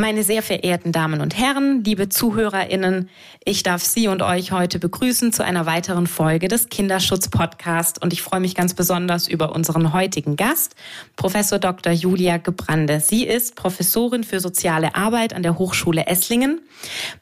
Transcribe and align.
Meine 0.00 0.22
sehr 0.22 0.44
verehrten 0.44 0.92
Damen 0.92 1.20
und 1.20 1.36
Herren, 1.36 1.82
liebe 1.82 2.08
ZuhörerInnen, 2.08 3.10
ich 3.44 3.64
darf 3.64 3.82
Sie 3.82 4.06
und 4.06 4.22
euch 4.22 4.52
heute 4.52 4.78
begrüßen 4.78 5.32
zu 5.32 5.44
einer 5.44 5.66
weiteren 5.66 6.06
Folge 6.06 6.46
des 6.46 6.68
Kinderschutz 6.68 7.26
Podcast 7.30 8.00
und 8.00 8.12
ich 8.12 8.22
freue 8.22 8.38
mich 8.38 8.54
ganz 8.54 8.74
besonders 8.74 9.26
über 9.26 9.56
unseren 9.56 9.92
heutigen 9.92 10.36
Gast, 10.36 10.76
Professor 11.16 11.58
Dr. 11.58 11.92
Julia 11.92 12.36
Gebrande. 12.36 13.00
Sie 13.00 13.26
ist 13.26 13.56
Professorin 13.56 14.22
für 14.22 14.38
soziale 14.38 14.94
Arbeit 14.94 15.34
an 15.34 15.42
der 15.42 15.58
Hochschule 15.58 16.06
Esslingen, 16.06 16.60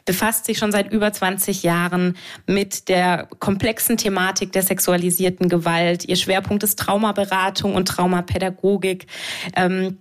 befasst 0.04 0.44
sich 0.44 0.58
schon 0.58 0.70
seit 0.70 0.92
über 0.92 1.10
20 1.10 1.62
Jahren 1.62 2.14
mit 2.46 2.90
der 2.90 3.26
komplexen 3.38 3.96
Thematik 3.96 4.52
der 4.52 4.62
sexualisierten 4.62 5.48
Gewalt. 5.48 6.06
Ihr 6.06 6.16
Schwerpunkt 6.16 6.62
ist 6.62 6.78
Traumaberatung 6.78 7.74
und 7.74 7.88
Traumapädagogik. 7.88 9.06
Ähm, 9.56 9.96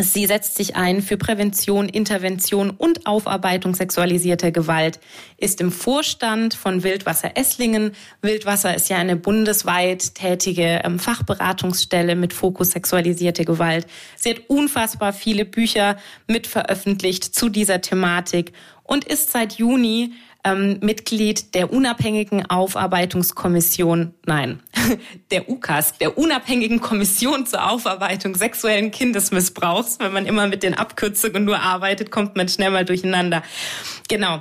Sie 0.00 0.26
setzt 0.26 0.56
sich 0.56 0.76
ein 0.76 1.02
für 1.02 1.16
Prävention, 1.16 1.88
Intervention 1.88 2.70
und 2.70 3.06
Aufarbeitung 3.06 3.74
sexualisierter 3.74 4.50
Gewalt, 4.50 5.00
ist 5.36 5.60
im 5.60 5.72
Vorstand 5.72 6.54
von 6.54 6.82
Wildwasser 6.82 7.36
Esslingen. 7.36 7.92
Wildwasser 8.22 8.74
ist 8.74 8.88
ja 8.88 8.98
eine 8.98 9.16
bundesweit 9.16 10.14
tätige 10.14 10.82
ähm, 10.84 10.98
Fachberatungsstelle 10.98 12.14
mit 12.14 12.32
Fokus 12.32 12.72
sexualisierte 12.72 13.44
Gewalt. 13.44 13.86
Sie 14.16 14.30
hat 14.30 14.42
unfassbar 14.48 15.12
viele 15.12 15.44
Bücher 15.44 15.96
mit 16.26 16.46
veröffentlicht 16.46 17.24
zu 17.34 17.48
dieser 17.48 17.80
Thematik 17.80 18.52
und 18.82 19.04
ist 19.04 19.30
seit 19.30 19.54
Juni 19.54 20.12
ähm, 20.46 20.78
Mitglied 20.80 21.54
der 21.56 21.72
unabhängigen 21.72 22.48
Aufarbeitungskommission, 22.48 24.14
nein, 24.24 24.60
der 25.32 25.50
UKAS, 25.50 25.98
der 25.98 26.16
unabhängigen 26.16 26.80
Kommission 26.80 27.46
zur 27.46 27.68
Aufarbeitung 27.68 28.36
sexuellen 28.36 28.92
Kindesmissbrauchs. 28.92 29.98
Wenn 29.98 30.12
man 30.12 30.24
immer 30.24 30.46
mit 30.46 30.62
den 30.62 30.74
Abkürzungen 30.74 31.44
nur 31.44 31.60
arbeitet, 31.60 32.12
kommt 32.12 32.36
man 32.36 32.48
schnell 32.48 32.70
mal 32.70 32.84
durcheinander. 32.84 33.42
Genau. 34.08 34.40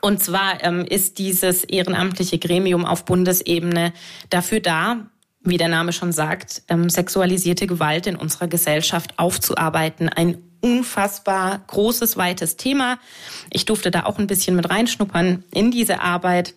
Und 0.00 0.22
zwar 0.22 0.62
ähm, 0.64 0.84
ist 0.84 1.18
dieses 1.18 1.62
ehrenamtliche 1.62 2.38
Gremium 2.38 2.84
auf 2.84 3.04
Bundesebene 3.04 3.92
dafür 4.30 4.60
da, 4.60 5.06
wie 5.42 5.58
der 5.58 5.68
Name 5.68 5.92
schon 5.92 6.12
sagt, 6.12 6.62
ähm, 6.68 6.90
sexualisierte 6.90 7.66
Gewalt 7.68 8.08
in 8.08 8.16
unserer 8.16 8.48
Gesellschaft 8.48 9.18
aufzuarbeiten. 9.18 10.08
Ein 10.08 10.42
unfassbar 10.64 11.60
großes, 11.66 12.16
weites 12.16 12.56
Thema. 12.56 12.98
Ich 13.50 13.66
durfte 13.66 13.90
da 13.90 14.06
auch 14.06 14.18
ein 14.18 14.26
bisschen 14.26 14.56
mit 14.56 14.70
reinschnuppern 14.70 15.44
in 15.52 15.70
diese 15.70 16.00
Arbeit 16.00 16.54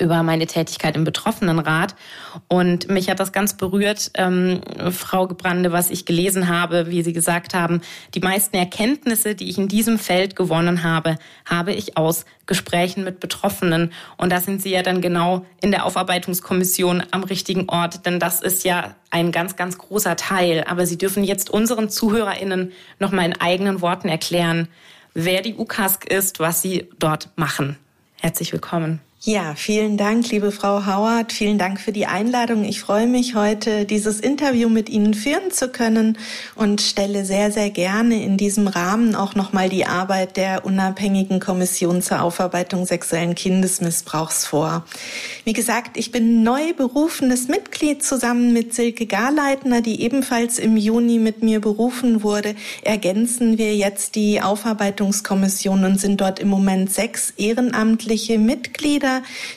über 0.00 0.22
meine 0.22 0.46
Tätigkeit 0.46 0.96
im 0.96 1.04
Betroffenenrat. 1.04 1.94
Und 2.48 2.88
mich 2.88 3.10
hat 3.10 3.20
das 3.20 3.32
ganz 3.32 3.56
berührt, 3.56 4.10
ähm, 4.14 4.60
Frau 4.90 5.26
Gebrande, 5.26 5.72
was 5.72 5.90
ich 5.90 6.06
gelesen 6.06 6.48
habe, 6.48 6.88
wie 6.88 7.02
Sie 7.02 7.12
gesagt 7.12 7.54
haben, 7.54 7.82
die 8.14 8.20
meisten 8.20 8.56
Erkenntnisse, 8.56 9.34
die 9.34 9.48
ich 9.48 9.58
in 9.58 9.68
diesem 9.68 9.98
Feld 9.98 10.36
gewonnen 10.36 10.82
habe, 10.82 11.18
habe 11.44 11.72
ich 11.72 11.96
aus 11.96 12.24
Gesprächen 12.46 13.04
mit 13.04 13.20
Betroffenen. 13.20 13.92
Und 14.16 14.30
da 14.30 14.40
sind 14.40 14.62
Sie 14.62 14.70
ja 14.70 14.82
dann 14.82 15.00
genau 15.00 15.44
in 15.60 15.70
der 15.70 15.84
Aufarbeitungskommission 15.84 17.02
am 17.10 17.24
richtigen 17.24 17.68
Ort, 17.68 18.06
denn 18.06 18.18
das 18.18 18.40
ist 18.40 18.64
ja 18.64 18.94
ein 19.10 19.32
ganz, 19.32 19.56
ganz 19.56 19.78
großer 19.78 20.16
Teil. 20.16 20.64
Aber 20.66 20.86
Sie 20.86 20.98
dürfen 20.98 21.24
jetzt 21.24 21.50
unseren 21.50 21.90
ZuhörerInnen 21.90 22.72
noch 22.98 23.12
mal 23.12 23.26
in 23.26 23.40
eigenen 23.40 23.80
Worten 23.80 24.08
erklären, 24.08 24.68
wer 25.14 25.42
die 25.42 25.54
UKASK 25.54 26.10
ist, 26.10 26.40
was 26.40 26.62
Sie 26.62 26.88
dort 26.98 27.28
machen. 27.36 27.76
Herzlich 28.20 28.52
willkommen. 28.52 29.00
Ja, 29.24 29.54
vielen 29.54 29.96
Dank, 29.96 30.28
liebe 30.32 30.50
Frau 30.50 30.84
Howard. 30.84 31.32
Vielen 31.32 31.56
Dank 31.56 31.80
für 31.80 31.92
die 31.92 32.06
Einladung. 32.06 32.64
Ich 32.64 32.80
freue 32.80 33.06
mich, 33.06 33.36
heute 33.36 33.84
dieses 33.84 34.18
Interview 34.18 34.68
mit 34.68 34.88
Ihnen 34.88 35.14
führen 35.14 35.52
zu 35.52 35.68
können 35.68 36.18
und 36.56 36.80
stelle 36.80 37.24
sehr, 37.24 37.52
sehr 37.52 37.70
gerne 37.70 38.20
in 38.20 38.36
diesem 38.36 38.66
Rahmen 38.66 39.14
auch 39.14 39.36
nochmal 39.36 39.68
die 39.68 39.86
Arbeit 39.86 40.36
der 40.36 40.64
unabhängigen 40.64 41.38
Kommission 41.38 42.02
zur 42.02 42.20
Aufarbeitung 42.20 42.84
sexuellen 42.84 43.36
Kindesmissbrauchs 43.36 44.44
vor. 44.44 44.84
Wie 45.44 45.52
gesagt, 45.52 45.96
ich 45.96 46.10
bin 46.10 46.42
neu 46.42 46.72
berufenes 46.72 47.46
Mitglied 47.46 48.02
zusammen 48.02 48.52
mit 48.52 48.74
Silke 48.74 49.06
Garleitner, 49.06 49.82
die 49.82 50.02
ebenfalls 50.02 50.58
im 50.58 50.76
Juni 50.76 51.20
mit 51.20 51.44
mir 51.44 51.60
berufen 51.60 52.24
wurde. 52.24 52.56
Ergänzen 52.82 53.56
wir 53.56 53.76
jetzt 53.76 54.16
die 54.16 54.42
Aufarbeitungskommission 54.42 55.84
und 55.84 56.00
sind 56.00 56.20
dort 56.20 56.40
im 56.40 56.48
Moment 56.48 56.92
sechs 56.92 57.32
ehrenamtliche 57.36 58.40
Mitglieder 58.40 59.11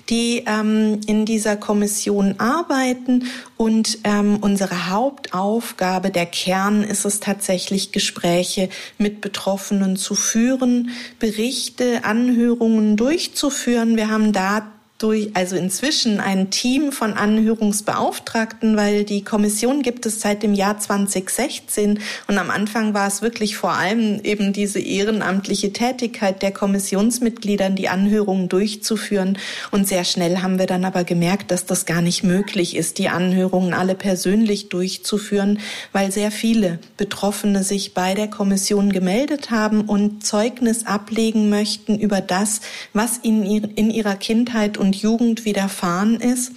die 0.09 0.43
ähm, 0.45 0.99
in 1.07 1.25
dieser 1.25 1.55
Kommission 1.55 2.35
arbeiten. 2.39 3.27
Und 3.55 3.99
ähm, 4.03 4.39
unsere 4.41 4.89
Hauptaufgabe, 4.89 6.09
der 6.11 6.25
Kern 6.25 6.83
ist 6.83 7.05
es 7.05 7.21
tatsächlich, 7.21 7.93
Gespräche 7.93 8.69
mit 8.97 9.21
Betroffenen 9.21 9.95
zu 9.95 10.15
führen, 10.15 10.89
Berichte, 11.19 12.03
Anhörungen 12.03 12.97
durchzuführen. 12.97 13.95
Wir 13.95 14.09
haben 14.09 14.33
da 14.33 14.74
durch, 14.97 15.31
also 15.35 15.57
inzwischen 15.57 16.21
ein 16.21 16.51
Team 16.51 16.93
von 16.93 17.13
Anhörungsbeauftragten, 17.13 18.77
weil 18.77 19.03
die 19.03 19.25
Kommission 19.25 19.81
gibt 19.81 20.05
es 20.05 20.21
seit 20.21 20.41
dem 20.41 20.53
Jahr 20.53 20.79
2016 20.79 21.99
und 22.27 22.37
am 22.37 22.49
Anfang 22.49 22.93
war 22.93 23.05
es 23.05 23.21
wirklich 23.21 23.57
vor 23.57 23.73
allem 23.73 24.21
eben 24.23 24.53
diese 24.53 24.79
ehrenamtliche 24.79 25.73
Tätigkeit 25.73 26.41
der 26.41 26.51
Kommissionsmitgliedern, 26.51 27.75
die 27.75 27.89
Anhörungen 27.89 28.47
durchzuführen. 28.47 29.37
Und 29.69 29.85
sehr 29.85 30.05
schnell 30.05 30.37
haben 30.37 30.59
wir 30.59 30.65
dann 30.65 30.85
aber 30.85 31.03
gemerkt, 31.03 31.51
dass 31.51 31.65
das 31.65 31.85
gar 31.85 32.01
nicht 32.01 32.23
möglich 32.23 32.75
ist, 32.77 32.97
die 32.97 33.09
Anhörungen 33.09 33.73
alle 33.73 33.95
persönlich 33.95 34.69
durchzuführen, 34.69 35.59
weil 35.91 36.11
sehr 36.13 36.31
viele 36.31 36.79
Betroffene 36.95 37.63
sich 37.63 37.93
bei 37.93 38.13
der 38.13 38.29
Kommission 38.29 38.93
gemeldet 38.93 39.51
haben 39.51 39.81
und 39.81 40.25
Zeugnis 40.25 40.85
ablegen 40.85 41.49
möchten 41.49 41.99
über 41.99 42.21
das, 42.21 42.61
was 42.93 43.19
ihnen 43.23 43.43
in 43.43 43.91
ihrer 43.91 44.15
Kindheit 44.15 44.77
und 44.77 44.84
Jugend 44.93 45.45
widerfahren 45.45 46.19
ist. 46.19 46.51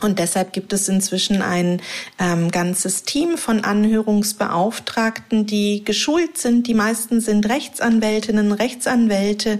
Und 0.00 0.18
deshalb 0.18 0.52
gibt 0.52 0.72
es 0.72 0.88
inzwischen 0.88 1.42
ein 1.42 1.82
ähm, 2.18 2.50
ganzes 2.50 3.02
Team 3.02 3.36
von 3.36 3.64
Anhörungsbeauftragten, 3.64 5.46
die 5.46 5.84
geschult 5.84 6.38
sind. 6.38 6.66
Die 6.66 6.74
meisten 6.74 7.20
sind 7.20 7.48
Rechtsanwältinnen, 7.48 8.52
Rechtsanwälte, 8.52 9.58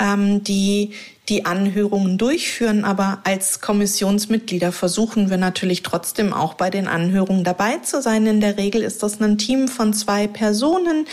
ähm, 0.00 0.42
die 0.42 0.92
die 1.28 1.44
Anhörungen 1.44 2.18
durchführen. 2.18 2.84
Aber 2.84 3.20
als 3.24 3.60
Kommissionsmitglieder 3.60 4.72
versuchen 4.72 5.30
wir 5.30 5.36
natürlich 5.36 5.82
trotzdem 5.82 6.32
auch 6.32 6.54
bei 6.54 6.70
den 6.70 6.88
Anhörungen 6.88 7.44
dabei 7.44 7.78
zu 7.78 8.00
sein. 8.02 8.26
In 8.26 8.40
der 8.40 8.56
Regel 8.56 8.82
ist 8.82 9.02
das 9.02 9.20
ein 9.20 9.38
Team 9.38 9.68
von 9.68 9.92
zwei 9.92 10.26
Personen, 10.26 11.06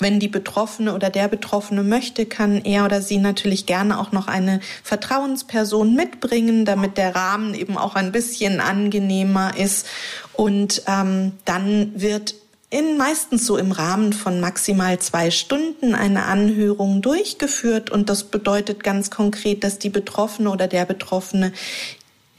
wenn 0.00 0.18
die 0.18 0.28
Betroffene 0.28 0.94
oder 0.94 1.10
der 1.10 1.28
Betroffene 1.28 1.82
möchte, 1.82 2.26
kann 2.26 2.62
er 2.64 2.84
oder 2.84 3.02
sie 3.02 3.18
natürlich 3.18 3.66
gerne 3.66 4.00
auch 4.00 4.12
noch 4.12 4.26
eine 4.26 4.60
Vertrauensperson 4.82 5.94
mitbringen, 5.94 6.64
damit 6.64 6.96
der 6.96 7.14
Rahmen 7.14 7.54
eben 7.54 7.76
auch 7.76 7.94
ein 7.94 8.12
bisschen 8.12 8.60
angenehmer 8.60 9.56
ist. 9.56 9.86
Und 10.32 10.82
ähm, 10.86 11.32
dann 11.44 11.92
wird 11.94 12.34
in 12.70 12.96
meistens 12.96 13.46
so 13.46 13.56
im 13.56 13.72
Rahmen 13.72 14.12
von 14.12 14.40
maximal 14.40 14.98
zwei 15.00 15.30
Stunden 15.30 15.94
eine 15.94 16.24
Anhörung 16.24 17.02
durchgeführt. 17.02 17.90
Und 17.90 18.08
das 18.08 18.24
bedeutet 18.24 18.84
ganz 18.84 19.10
konkret, 19.10 19.64
dass 19.64 19.78
die 19.78 19.90
Betroffene 19.90 20.50
oder 20.50 20.68
der 20.68 20.86
Betroffene 20.86 21.52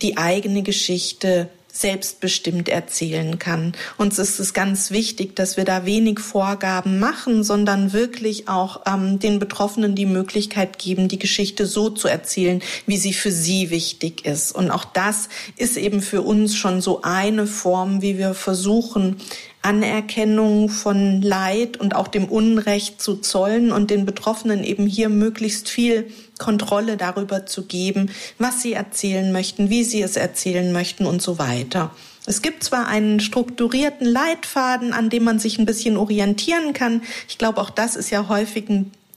die 0.01 0.17
eigene 0.17 0.63
Geschichte 0.63 1.49
selbstbestimmt 1.71 2.69
erzählen 2.69 3.39
kann. 3.39 3.73
Uns 3.97 4.19
ist 4.19 4.39
es 4.39 4.53
ganz 4.53 4.91
wichtig, 4.91 5.35
dass 5.35 5.57
wir 5.57 5.65
da 5.65 5.85
wenig 5.85 6.19
Vorgaben 6.19 6.99
machen, 6.99 7.43
sondern 7.43 7.93
wirklich 7.93 8.47
auch 8.47 8.81
ähm, 8.85 9.19
den 9.19 9.39
Betroffenen 9.39 9.95
die 9.95 10.05
Möglichkeit 10.05 10.77
geben, 10.77 11.07
die 11.07 11.19
Geschichte 11.19 11.65
so 11.65 11.89
zu 11.89 12.07
erzählen, 12.07 12.61
wie 12.85 12.97
sie 12.97 13.13
für 13.13 13.31
sie 13.31 13.69
wichtig 13.69 14.25
ist. 14.25 14.51
Und 14.51 14.71
auch 14.71 14.85
das 14.85 15.29
ist 15.57 15.77
eben 15.77 16.01
für 16.01 16.21
uns 16.21 16.55
schon 16.55 16.81
so 16.81 17.01
eine 17.01 17.47
Form, 17.47 18.01
wie 18.01 18.17
wir 18.17 18.33
versuchen, 18.33 19.17
Anerkennung 19.61 20.69
von 20.69 21.21
Leid 21.21 21.77
und 21.77 21.95
auch 21.95 22.07
dem 22.07 22.25
Unrecht 22.25 23.01
zu 23.01 23.17
zollen 23.17 23.71
und 23.71 23.91
den 23.91 24.05
Betroffenen 24.05 24.63
eben 24.63 24.87
hier 24.87 25.09
möglichst 25.09 25.69
viel 25.69 26.11
Kontrolle 26.39 26.97
darüber 26.97 27.45
zu 27.45 27.65
geben, 27.65 28.09
was 28.39 28.61
sie 28.61 28.73
erzählen 28.73 29.31
möchten, 29.31 29.69
wie 29.69 29.83
sie 29.83 30.01
es 30.01 30.15
erzählen 30.17 30.71
möchten 30.71 31.05
und 31.05 31.21
so 31.21 31.37
weiter. 31.37 31.91
Es 32.25 32.41
gibt 32.41 32.63
zwar 32.63 32.87
einen 32.87 33.19
strukturierten 33.19 34.07
Leitfaden, 34.07 34.93
an 34.93 35.09
dem 35.09 35.23
man 35.23 35.39
sich 35.39 35.59
ein 35.59 35.65
bisschen 35.65 35.97
orientieren 35.97 36.73
kann. 36.73 37.01
Ich 37.27 37.37
glaube, 37.37 37.61
auch 37.61 37.69
das 37.69 37.95
ist 37.95 38.09
ja 38.09 38.27
häufig 38.29 38.65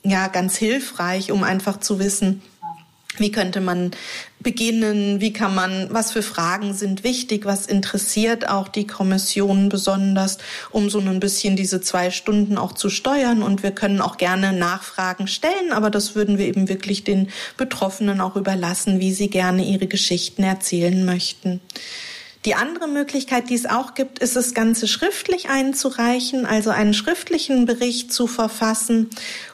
ja 0.02 0.29
ganz 0.29 0.56
hilfreich, 0.56 1.32
um 1.32 1.43
einfach 1.43 1.81
zu 1.81 1.99
wissen, 1.99 2.43
Wie 3.19 3.31
könnte 3.31 3.61
man 3.61 3.93
beginnen? 4.40 5.20
Wie 5.20 5.32
kann 5.32 5.55
man, 5.55 5.88
was 5.90 6.12
für 6.12 6.22
Fragen 6.22 6.75
sind 6.75 7.05
wichtig? 7.05 7.44
Was 7.44 7.66
interessiert 7.66 8.49
auch 8.49 8.69
die 8.69 8.87
Kommission 8.87 9.69
besonders, 9.69 10.38
um 10.70 10.90
so 10.90 10.99
ein 10.99 11.20
bisschen 11.20 11.56
diese 11.56 11.81
zwei 11.81 12.11
Stunden 12.11 12.58
auch 12.58 12.72
zu 12.72 12.90
steuern? 12.90 13.43
Und 13.43 13.62
wir 13.62 13.70
können 13.70 14.00
auch 14.00 14.16
gerne 14.16 14.52
Nachfragen 14.52 15.28
stellen, 15.28 15.72
aber 15.72 15.90
das 15.90 16.14
würden 16.14 16.38
wir 16.38 16.46
eben 16.46 16.69
wirklich 16.69 17.05
den 17.05 17.28
Betroffenen 17.56 18.20
auch 18.20 18.37
überlassen, 18.37 19.00
wie 19.00 19.12
sie 19.12 19.31
gerne 19.31 19.64
ihre 19.64 19.87
Geschichten 19.87 20.43
erzählen 20.43 21.05
möchten. 21.05 21.60
Die 22.44 22.55
andere 22.55 22.88
Möglichkeit, 22.88 23.49
die 23.49 23.55
es 23.55 23.64
auch 23.64 23.94
gibt, 23.94 24.19
ist 24.19 24.37
das 24.37 24.52
Ganze 24.52 24.87
schriftlich 24.87 25.49
einzureichen, 25.49 26.44
also 26.44 26.69
einen 26.69 26.93
schriftlichen 26.93 27.64
Bericht 27.64 28.12
zu 28.12 28.26
verfassen 28.26 29.08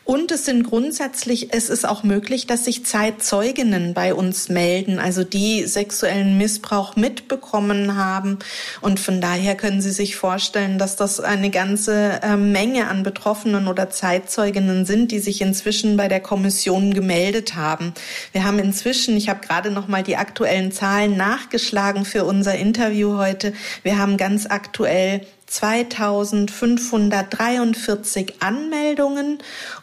und 0.04 0.32
es 0.32 0.44
sind 0.44 0.64
grundsätzlich, 0.64 1.52
es 1.52 1.70
ist 1.70 1.86
auch 1.86 2.02
möglich, 2.02 2.46
dass 2.46 2.64
sich 2.64 2.84
Zeitzeuginnen 2.84 3.94
bei 3.94 4.12
uns 4.12 4.48
melden, 4.48 4.98
also 4.98 5.22
die 5.22 5.66
sexuellen 5.66 6.36
Missbrauch 6.36 6.96
mitbekommen 6.96 7.96
haben. 7.96 8.38
Und 8.80 8.98
von 8.98 9.20
daher 9.20 9.54
können 9.54 9.80
Sie 9.80 9.92
sich 9.92 10.16
vorstellen, 10.16 10.78
dass 10.78 10.96
das 10.96 11.20
eine 11.20 11.50
ganze 11.50 12.20
äh, 12.22 12.36
Menge 12.36 12.88
an 12.88 13.02
Betroffenen 13.02 13.68
oder 13.68 13.90
Zeitzeuginnen 13.90 14.84
sind, 14.84 15.12
die 15.12 15.20
sich 15.20 15.42
inzwischen 15.42 15.96
bei 15.96 16.08
der 16.08 16.20
Kommission 16.20 16.92
gemeldet 16.92 17.54
haben. 17.54 17.94
Wir 18.32 18.44
haben 18.44 18.58
inzwischen, 18.58 19.16
ich 19.16 19.28
habe 19.28 19.46
gerade 19.46 19.70
noch 19.70 19.86
mal 19.86 20.02
die 20.02 20.16
aktuellen 20.16 20.72
Zahlen 20.72 21.16
nachgeschlagen 21.16 22.04
für 22.04 22.24
unser 22.24 22.56
Interview 22.56 23.16
heute. 23.16 23.52
Wir 23.82 23.98
haben 23.98 24.16
ganz 24.16 24.46
aktuell 24.46 25.26
2543 25.50 28.34
Anmeldungen 28.38 29.38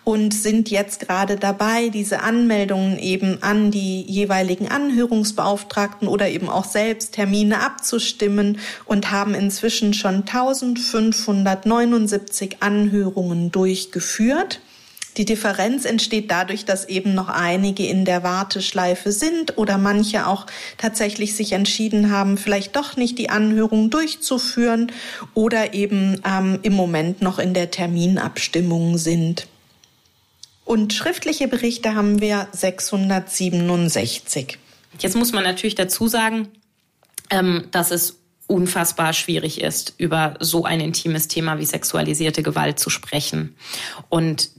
und 0.05 0.33
sind 0.33 0.71
jetzt 0.71 1.01
gerade 1.01 1.35
dabei, 1.35 1.89
diese 1.89 2.21
Anmeldungen 2.21 2.97
eben 2.97 3.43
an 3.43 3.69
die 3.69 4.01
jeweiligen 4.01 4.69
Anhörungsbeauftragten 4.69 6.07
oder 6.07 6.29
eben 6.29 6.47
auch 6.47 6.63
selbst 6.63 7.15
Termine 7.15 7.59
abzustimmen 7.61 8.59
und 8.85 9.11
haben 9.11 9.33
inzwischen 9.33 9.93
schon 9.93 10.21
1579 10.21 12.61
Anhörungen 12.61 13.51
durchgeführt. 13.51 14.61
Die 15.17 15.25
Differenz 15.25 15.85
entsteht 15.85 16.29
dadurch, 16.29 16.63
dass 16.63 16.87
eben 16.87 17.15
noch 17.15 17.27
einige 17.27 17.87
in 17.87 18.05
der 18.05 18.21
Warteschleife 18.21 19.11
sind 19.11 19.57
oder 19.57 19.79
manche 19.79 20.27
auch 20.27 20.45
tatsächlich 20.77 21.35
sich 21.35 21.53
entschieden 21.53 22.11
haben, 22.11 22.37
vielleicht 22.37 22.75
doch 22.75 22.97
nicht 22.97 23.17
die 23.17 23.31
Anhörung 23.31 23.89
durchzuführen 23.89 24.91
oder 25.33 25.73
eben 25.73 26.21
ähm, 26.23 26.59
im 26.61 26.73
Moment 26.73 27.23
noch 27.23 27.39
in 27.39 27.55
der 27.55 27.71
Terminabstimmung 27.71 28.99
sind. 28.99 29.47
Und 30.65 30.93
schriftliche 30.93 31.47
Berichte 31.47 31.95
haben 31.95 32.21
wir 32.21 32.47
667. 32.51 34.59
Jetzt 34.99 35.15
muss 35.15 35.31
man 35.31 35.43
natürlich 35.43 35.75
dazu 35.75 36.07
sagen, 36.07 36.49
ähm, 37.31 37.63
dass 37.71 37.89
es 37.89 38.17
unfassbar 38.47 39.13
schwierig 39.13 39.61
ist, 39.61 39.93
über 39.97 40.35
so 40.39 40.63
ein 40.63 40.79
intimes 40.79 41.27
Thema 41.27 41.57
wie 41.57 41.65
sexualisierte 41.65 42.43
Gewalt 42.43 42.79
zu 42.79 42.89
sprechen. 42.89 43.55
Und 44.09 44.49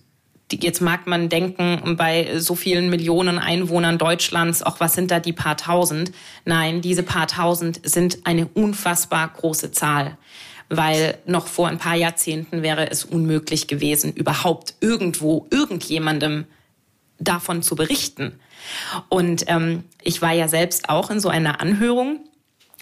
jetzt 0.52 0.80
mag 0.80 1.06
man 1.06 1.28
denken, 1.28 1.96
bei 1.96 2.38
so 2.38 2.54
vielen 2.54 2.90
Millionen 2.90 3.38
Einwohnern 3.38 3.98
Deutschlands, 3.98 4.62
auch 4.62 4.80
was 4.80 4.94
sind 4.94 5.10
da 5.10 5.20
die 5.20 5.32
paar 5.32 5.56
tausend? 5.56 6.12
Nein, 6.44 6.80
diese 6.80 7.02
paar 7.02 7.26
tausend 7.26 7.80
sind 7.84 8.18
eine 8.24 8.46
unfassbar 8.46 9.28
große 9.28 9.72
Zahl. 9.72 10.16
Weil 10.70 11.18
noch 11.24 11.46
vor 11.46 11.68
ein 11.68 11.78
paar 11.78 11.96
Jahrzehnten 11.96 12.62
wäre 12.62 12.90
es 12.90 13.04
unmöglich 13.04 13.68
gewesen, 13.68 14.12
überhaupt 14.12 14.74
irgendwo 14.80 15.46
irgendjemandem 15.50 16.44
davon 17.18 17.62
zu 17.62 17.74
berichten. 17.74 18.38
Und 19.08 19.44
ähm, 19.48 19.84
ich 20.02 20.20
war 20.20 20.32
ja 20.32 20.46
selbst 20.48 20.88
auch 20.90 21.10
in 21.10 21.20
so 21.20 21.30
einer 21.30 21.60
Anhörung 21.60 22.20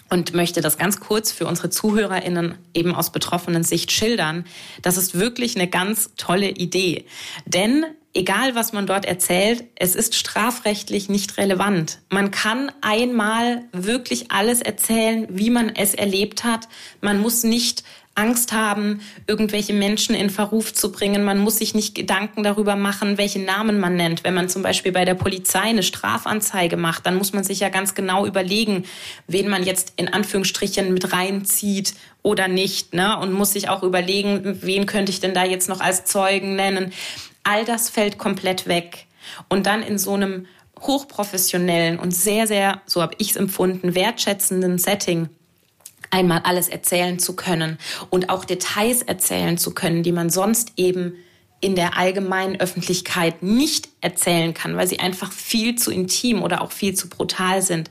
und 0.09 0.33
möchte 0.33 0.61
das 0.61 0.77
ganz 0.77 0.99
kurz 0.99 1.31
für 1.31 1.47
unsere 1.47 1.69
ZuhörerInnen 1.69 2.55
eben 2.73 2.95
aus 2.95 3.11
betroffenen 3.11 3.63
Sicht 3.63 3.91
schildern. 3.91 4.45
Das 4.81 4.97
ist 4.97 5.19
wirklich 5.19 5.55
eine 5.55 5.67
ganz 5.67 6.11
tolle 6.17 6.49
Idee. 6.49 7.05
Denn 7.45 7.85
egal 8.13 8.55
was 8.55 8.73
man 8.73 8.87
dort 8.87 9.05
erzählt, 9.05 9.65
es 9.75 9.95
ist 9.95 10.15
strafrechtlich 10.15 11.09
nicht 11.09 11.37
relevant. 11.37 11.99
Man 12.09 12.31
kann 12.31 12.71
einmal 12.81 13.63
wirklich 13.71 14.31
alles 14.31 14.61
erzählen, 14.61 15.27
wie 15.29 15.49
man 15.49 15.69
es 15.69 15.93
erlebt 15.93 16.43
hat. 16.43 16.67
Man 17.01 17.19
muss 17.19 17.43
nicht 17.43 17.83
Angst 18.17 18.51
haben, 18.51 19.01
irgendwelche 19.27 19.73
Menschen 19.73 20.15
in 20.15 20.29
Verruf 20.29 20.73
zu 20.73 20.91
bringen. 20.91 21.23
Man 21.23 21.37
muss 21.37 21.57
sich 21.57 21.75
nicht 21.75 21.95
Gedanken 21.95 22.43
darüber 22.43 22.75
machen, 22.75 23.17
welche 23.17 23.39
Namen 23.39 23.79
man 23.79 23.95
nennt. 23.95 24.23
Wenn 24.23 24.33
man 24.33 24.49
zum 24.49 24.63
Beispiel 24.63 24.91
bei 24.91 25.05
der 25.05 25.13
Polizei 25.13 25.61
eine 25.61 25.83
Strafanzeige 25.83 26.77
macht, 26.77 27.05
dann 27.05 27.15
muss 27.15 27.33
man 27.33 27.43
sich 27.43 27.59
ja 27.59 27.69
ganz 27.69 27.93
genau 27.95 28.25
überlegen, 28.25 28.85
wen 29.27 29.49
man 29.49 29.63
jetzt 29.63 29.93
in 29.97 30.11
Anführungsstrichen 30.11 30.93
mit 30.93 31.13
reinzieht 31.13 31.93
oder 32.23 32.47
nicht. 32.47 32.93
Ne? 32.93 33.17
Und 33.19 33.33
muss 33.33 33.53
sich 33.53 33.69
auch 33.69 33.83
überlegen, 33.83 34.57
wen 34.61 34.85
könnte 34.87 35.11
ich 35.11 35.19
denn 35.19 35.33
da 35.33 35.45
jetzt 35.45 35.69
noch 35.69 35.79
als 35.79 36.05
Zeugen 36.05 36.55
nennen. 36.55 36.93
All 37.43 37.65
das 37.65 37.89
fällt 37.89 38.17
komplett 38.17 38.67
weg. 38.67 39.05
Und 39.47 39.67
dann 39.67 39.83
in 39.83 39.99
so 39.99 40.13
einem 40.13 40.47
hochprofessionellen 40.81 41.99
und 41.99 42.11
sehr, 42.11 42.47
sehr, 42.47 42.81
so 42.85 43.01
habe 43.01 43.15
ich 43.17 43.31
es 43.31 43.35
empfunden, 43.35 43.95
wertschätzenden 43.95 44.77
Setting 44.77 45.29
einmal 46.09 46.41
alles 46.43 46.69
erzählen 46.69 47.19
zu 47.19 47.35
können 47.35 47.77
und 48.09 48.29
auch 48.29 48.45
Details 48.45 49.01
erzählen 49.01 49.57
zu 49.57 49.73
können, 49.73 50.03
die 50.03 50.11
man 50.11 50.29
sonst 50.29 50.73
eben 50.77 51.15
in 51.59 51.75
der 51.75 51.97
allgemeinen 51.97 52.59
Öffentlichkeit 52.59 53.41
nicht 53.41 53.89
erzählen 54.01 54.53
kann, 54.53 54.77
weil 54.77 54.87
sie 54.87 54.99
einfach 54.99 55.31
viel 55.31 55.75
zu 55.75 55.91
intim 55.91 56.43
oder 56.43 56.61
auch 56.61 56.71
viel 56.71 56.93
zu 56.93 57.09
brutal 57.09 57.61
sind. 57.61 57.89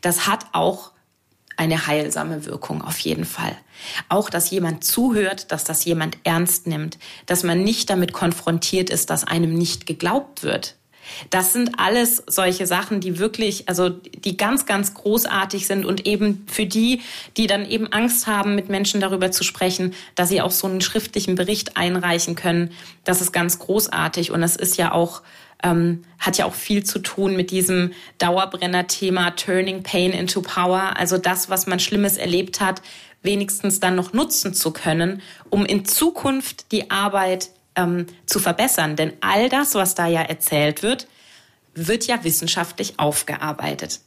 Das 0.00 0.26
hat 0.26 0.46
auch 0.52 0.92
eine 1.56 1.86
heilsame 1.86 2.46
Wirkung 2.46 2.82
auf 2.82 2.98
jeden 3.00 3.24
Fall. 3.26 3.54
Auch, 4.08 4.30
dass 4.30 4.50
jemand 4.50 4.84
zuhört, 4.84 5.52
dass 5.52 5.64
das 5.64 5.84
jemand 5.84 6.18
ernst 6.24 6.66
nimmt, 6.66 6.98
dass 7.26 7.42
man 7.42 7.62
nicht 7.62 7.90
damit 7.90 8.12
konfrontiert 8.12 8.88
ist, 8.90 9.10
dass 9.10 9.24
einem 9.24 9.54
nicht 9.54 9.86
geglaubt 9.86 10.42
wird, 10.42 10.76
das 11.30 11.52
sind 11.52 11.78
alles 11.78 12.22
solche 12.26 12.66
Sachen, 12.66 13.00
die 13.00 13.18
wirklich, 13.18 13.68
also 13.68 13.88
die 13.88 14.36
ganz, 14.36 14.66
ganz 14.66 14.94
großartig 14.94 15.66
sind 15.66 15.84
und 15.84 16.06
eben 16.06 16.44
für 16.46 16.66
die, 16.66 17.02
die 17.36 17.46
dann 17.46 17.68
eben 17.68 17.92
Angst 17.92 18.26
haben, 18.26 18.54
mit 18.54 18.68
Menschen 18.68 19.00
darüber 19.00 19.30
zu 19.30 19.44
sprechen, 19.44 19.94
dass 20.14 20.28
sie 20.28 20.40
auch 20.40 20.50
so 20.50 20.66
einen 20.66 20.80
schriftlichen 20.80 21.34
Bericht 21.34 21.76
einreichen 21.76 22.34
können. 22.34 22.70
Das 23.04 23.20
ist 23.20 23.32
ganz 23.32 23.58
großartig 23.58 24.30
und 24.30 24.42
es 24.42 24.56
ist 24.56 24.76
ja 24.76 24.92
auch 24.92 25.22
ähm, 25.62 26.04
hat 26.18 26.38
ja 26.38 26.46
auch 26.46 26.54
viel 26.54 26.84
zu 26.84 27.00
tun 27.00 27.36
mit 27.36 27.50
diesem 27.50 27.92
Dauerbrenner-Thema 28.18 29.32
Turning 29.32 29.82
Pain 29.82 30.12
into 30.12 30.40
Power. 30.40 30.96
Also 30.96 31.18
das, 31.18 31.50
was 31.50 31.66
man 31.66 31.80
Schlimmes 31.80 32.16
erlebt 32.16 32.60
hat, 32.60 32.80
wenigstens 33.22 33.80
dann 33.80 33.96
noch 33.96 34.12
nutzen 34.12 34.54
zu 34.54 34.72
können, 34.72 35.20
um 35.50 35.66
in 35.66 35.84
Zukunft 35.84 36.72
die 36.72 36.90
Arbeit 36.90 37.50
ähm, 37.80 38.06
zu 38.26 38.38
verbessern. 38.38 38.96
Denn 38.96 39.12
all 39.20 39.48
das, 39.48 39.74
was 39.74 39.94
da 39.94 40.06
ja 40.06 40.22
erzählt 40.22 40.82
wird, 40.82 41.06
wird 41.74 42.06
ja 42.06 42.22
wissenschaftlich 42.24 42.98
aufgearbeitet. 42.98 44.00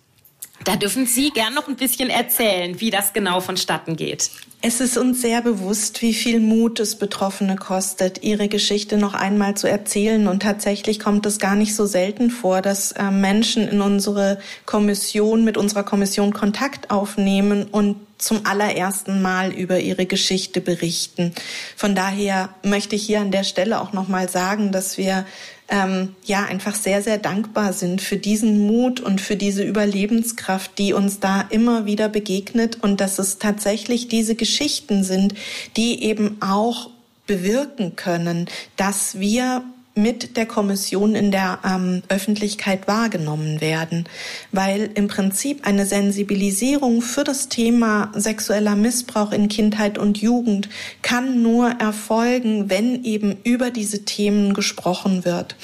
Da 0.64 0.78
dürfen 0.78 1.06
Sie 1.06 1.30
gern 1.32 1.54
noch 1.54 1.68
ein 1.68 1.76
bisschen 1.76 2.10
erzählen, 2.10 2.80
wie 2.80 2.90
das 2.90 3.14
genau 3.14 3.42
vonstatten 3.42 3.96
geht. 3.96 4.30
Es 4.62 4.80
ist 4.80 4.98
uns 4.98 5.22
sehr 5.22 5.42
bewusst, 5.42 6.02
wie 6.02 6.14
viel 6.14 6.40
Mut 6.40 6.80
es 6.80 6.96
Betroffene 6.96 7.58
kostet, 7.58 8.24
ihre 8.24 8.48
Geschichte 8.48 8.96
noch 8.96 9.14
einmal 9.14 9.56
zu 9.58 9.68
erzählen. 9.68 10.26
Und 10.30 10.42
tatsächlich 10.42 11.02
kommt 11.02 11.26
es 11.26 11.38
gar 11.38 11.56
nicht 11.56 11.76
so 11.76 11.86
selten 11.86 12.32
vor, 12.32 12.62
dass 12.62 12.94
äh, 12.94 13.12
Menschen 13.12 13.68
in 13.68 13.82
unsere 13.82 14.40
Kommission, 14.66 15.44
mit 15.44 15.58
unserer 15.58 15.84
Kommission 15.84 16.32
Kontakt 16.32 16.92
aufnehmen 16.92 17.66
und 17.66 17.98
zum 18.18 18.46
allerersten 18.46 19.22
Mal 19.22 19.52
über 19.52 19.82
ihre 19.82 20.06
Geschichte 20.06 20.62
berichten. 20.62 21.34
Von 21.76 21.94
daher 21.94 22.48
möchte 22.64 22.96
ich 22.96 23.04
hier 23.06 23.20
an 23.20 23.32
der 23.32 23.44
Stelle 23.44 23.82
auch 23.82 23.92
noch 23.92 24.08
mal 24.08 24.30
sagen, 24.30 24.72
dass 24.72 24.98
wir 24.98 25.26
ähm, 25.74 26.16
ja 26.24 26.46
einfach 26.46 26.76
sehr, 26.76 27.02
sehr 27.02 27.18
dankbar 27.18 27.74
sind 27.74 28.00
für 28.00 28.18
diesen 28.18 28.60
Mut 28.68 29.00
und 29.02 29.20
für 29.20 29.36
diese 29.36 29.64
Überlebenskraft, 29.64 30.78
die 30.78 30.94
uns 30.94 31.20
da 31.20 31.42
immer 31.50 31.88
wieder 31.88 32.10
begegnet 32.10 32.78
und 32.84 33.02
dass 33.02 33.18
es 33.18 33.40
tatsächlich 33.40 34.08
diese 34.08 34.36
Geschichten 34.36 35.04
sind, 35.04 35.34
die 35.76 36.04
eben 36.04 36.38
auch 36.42 36.92
bewirken 37.26 37.96
können, 37.96 38.48
dass 38.78 39.20
wir 39.20 39.64
mit 39.96 40.38
der 40.38 40.46
Kommission 40.46 41.16
in 41.16 41.32
der 41.32 41.60
ähm, 41.64 42.02
Öffentlichkeit 42.10 42.88
wahrgenommen 42.88 43.62
werden, 43.62 44.06
weil 44.52 44.90
im 44.96 45.08
Prinzip 45.08 45.68
eine 45.68 45.86
Sensibilisierung 45.86 47.02
für 47.02 47.24
das 47.24 47.50
Thema 47.50 48.12
sexueller 48.16 48.76
Missbrauch 48.76 49.32
in 49.32 49.50
Kindheit 49.50 49.98
und 49.98 50.18
Jugend 50.20 50.70
kann 51.02 51.42
nur 51.42 51.70
erfolgen, 51.70 52.70
wenn 52.70 53.04
eben 53.04 53.38
über 53.44 53.70
diese 53.70 54.04
Themen 54.04 54.54
gesprochen 54.54 55.26
wird. 55.26 55.56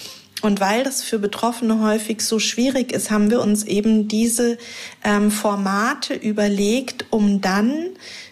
Und 0.41 0.61
weil 0.61 0.83
das 0.83 1.03
für 1.03 1.19
Betroffene 1.19 1.81
häufig 1.81 2.21
so 2.21 2.39
schwierig 2.39 2.93
ist, 2.93 3.11
haben 3.11 3.29
wir 3.29 3.41
uns 3.41 3.63
eben 3.65 4.07
diese 4.07 4.57
ähm, 5.03 5.31
Formate 5.31 6.13
überlegt, 6.13 7.05
um 7.09 7.41
dann 7.41 7.89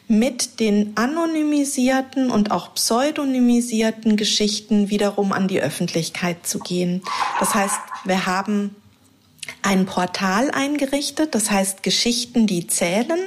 mit 0.08 0.60
den 0.60 0.96
anonymisierten 0.96 2.32
und 2.32 2.52
auch 2.52 2.74
pseudonymisierten 2.74 4.16
Geschichten 4.16 4.90
wiederum 4.90 5.34
an 5.34 5.48
die 5.48 5.62
Öffentlichkeit 5.62 6.48
zu 6.48 6.60
gehen. 6.60 7.02
Das 7.40 7.54
heißt, 7.54 7.80
wir 8.06 8.26
haben 8.26 8.76
ein 9.62 9.86
Portal 9.86 10.52
eingerichtet, 10.52 11.36
das 11.36 11.52
heißt 11.52 11.84
Geschichten, 11.84 12.48
die 12.48 12.68
zählen. 12.68 13.20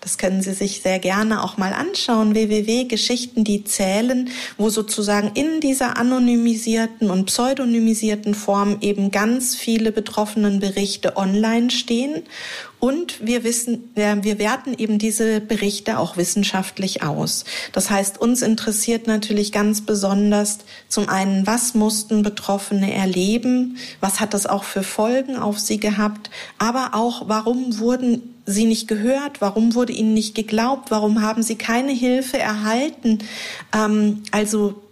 Das 0.00 0.16
können 0.16 0.40
Sie 0.40 0.54
sich 0.54 0.80
sehr 0.80 0.98
gerne 0.98 1.44
auch 1.44 1.58
mal 1.58 1.74
anschauen. 1.74 2.34
www.geschichten, 2.34 3.44
die 3.44 3.64
zählen, 3.64 4.30
wo 4.56 4.70
sozusagen 4.70 5.32
in 5.34 5.60
dieser 5.60 5.98
anonymisierten 5.98 7.10
und 7.10 7.26
pseudonymisierten 7.26 8.34
Form 8.34 8.78
eben 8.80 9.10
ganz 9.10 9.54
viele 9.54 9.92
betroffenen 9.92 10.58
Berichte 10.58 11.18
online 11.18 11.70
stehen. 11.70 12.22
Und 12.78 13.26
wir 13.26 13.44
wissen, 13.44 13.90
wir 13.94 14.38
werten 14.38 14.72
eben 14.74 14.98
diese 14.98 15.42
Berichte 15.42 15.98
auch 15.98 16.16
wissenschaftlich 16.16 17.02
aus. 17.02 17.44
Das 17.72 17.90
heißt, 17.90 18.18
uns 18.18 18.40
interessiert 18.40 19.06
natürlich 19.06 19.52
ganz 19.52 19.82
besonders 19.82 20.60
zum 20.88 21.10
einen, 21.10 21.46
was 21.46 21.74
mussten 21.74 22.22
Betroffene 22.22 22.94
erleben? 22.94 23.76
Was 24.00 24.18
hat 24.18 24.32
das 24.32 24.46
auch 24.46 24.64
für 24.64 24.82
Folgen 24.82 25.36
auf 25.36 25.58
sie 25.58 25.78
gehabt? 25.78 26.30
Aber 26.56 26.94
auch, 26.94 27.28
warum 27.28 27.78
wurden 27.78 28.29
sie 28.50 28.66
nicht 28.66 28.88
gehört? 28.88 29.40
Warum 29.40 29.74
wurde 29.74 29.92
ihnen 29.92 30.14
nicht 30.14 30.34
geglaubt? 30.34 30.90
Warum 30.90 31.22
haben 31.22 31.42
sie 31.42 31.56
keine 31.56 31.92
Hilfe 31.92 32.38
erhalten? 32.38 33.18
Ähm, 33.74 34.22
also 34.30 34.82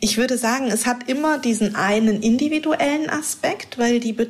ich 0.00 0.16
würde 0.16 0.38
sagen, 0.38 0.68
es 0.68 0.86
hat 0.86 1.08
immer 1.08 1.38
diesen 1.38 1.74
einen 1.74 2.22
individuellen 2.22 3.10
Aspekt, 3.10 3.78
weil 3.78 4.00
die 4.00 4.12
Be 4.12 4.28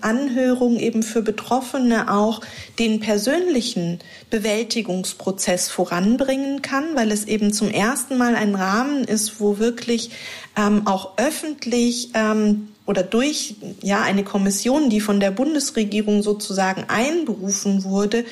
Anhörung 0.00 0.78
eben 0.78 1.02
für 1.02 1.20
Betroffene 1.20 2.10
auch 2.10 2.40
den 2.78 3.00
persönlichen 3.00 3.98
Bewältigungsprozess 4.30 5.68
voranbringen 5.68 6.62
kann, 6.62 6.94
weil 6.94 7.10
es 7.10 7.26
eben 7.26 7.52
zum 7.52 7.68
ersten 7.68 8.16
Mal 8.16 8.34
ein 8.34 8.54
Rahmen 8.54 9.04
ist, 9.04 9.40
wo 9.40 9.58
wirklich 9.58 10.10
ähm, 10.56 10.86
auch 10.86 11.18
öffentlich 11.18 12.10
ähm, 12.14 12.68
oder 12.86 13.02
durch 13.02 13.56
ja 13.82 14.02
eine 14.02 14.24
Kommission, 14.24 14.90
die 14.90 15.00
von 15.00 15.20
der 15.20 15.30
Bundesregierung 15.30 16.22
sozusagen 16.22 16.84
einberufen 16.88 17.84
wurde, 17.84 18.24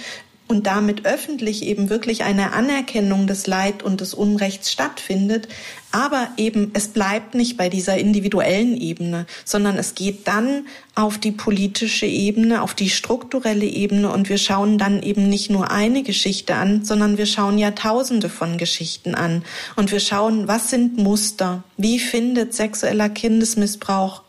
und 0.51 0.67
damit 0.67 1.07
öffentlich 1.07 1.63
eben 1.65 1.91
wirklich 1.91 2.25
eine 2.25 2.53
Anerkennung 2.53 3.29
des 3.29 3.47
Leid 3.47 3.85
und 3.85 4.01
des 4.01 4.15
Unrechts 4.15 4.73
stattfindet. 4.73 5.47
Aber 5.93 6.29
eben, 6.37 6.73
es 6.75 6.89
bleibt 6.89 7.37
nicht 7.37 7.57
bei 7.57 7.69
dieser 7.69 7.97
individuellen 7.99 8.77
Ebene, 8.77 9.27
sondern 9.45 9.79
es 9.79 9.95
geht 9.95 10.27
dann 10.27 10.67
auf 10.97 11.19
die 11.19 11.31
politische 11.31 12.07
Ebene, 12.07 12.63
auf 12.63 12.75
die 12.75 12.91
strukturelle 12.91 13.65
Ebene 13.65 14.11
und 14.11 14.29
wir 14.29 14.39
schauen 14.39 14.77
dann 14.77 15.03
eben 15.05 15.29
nicht 15.29 15.51
nur 15.51 15.71
eine 15.71 16.03
Geschichte 16.03 16.57
an, 16.57 16.85
sondern 16.85 17.17
wir 17.17 17.27
schauen 17.27 17.57
ja 17.57 17.71
tausende 17.71 18.29
von 18.29 18.59
Geschichten 18.59 19.15
an 19.15 19.45
und 19.77 19.93
wir 19.93 20.01
schauen, 20.01 20.49
was 20.49 20.71
sind 20.71 20.99
Muster? 20.99 21.63
Wie 21.77 22.01
findet 22.01 22.55
sexueller 22.55 23.09
Kindesmissbrauch 23.09 24.23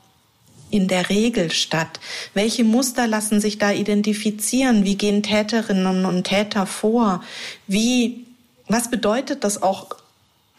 in 0.71 0.87
der 0.87 1.09
Regel 1.09 1.51
statt? 1.51 1.99
Welche 2.33 2.63
Muster 2.63 3.07
lassen 3.07 3.39
sich 3.39 3.57
da 3.57 3.71
identifizieren? 3.71 4.85
Wie 4.85 4.95
gehen 4.95 5.23
Täterinnen 5.23 6.05
und 6.05 6.23
Täter 6.23 6.65
vor? 6.65 7.23
Wie, 7.67 8.25
was 8.67 8.89
bedeutet 8.89 9.43
das 9.43 9.61
auch 9.61 10.01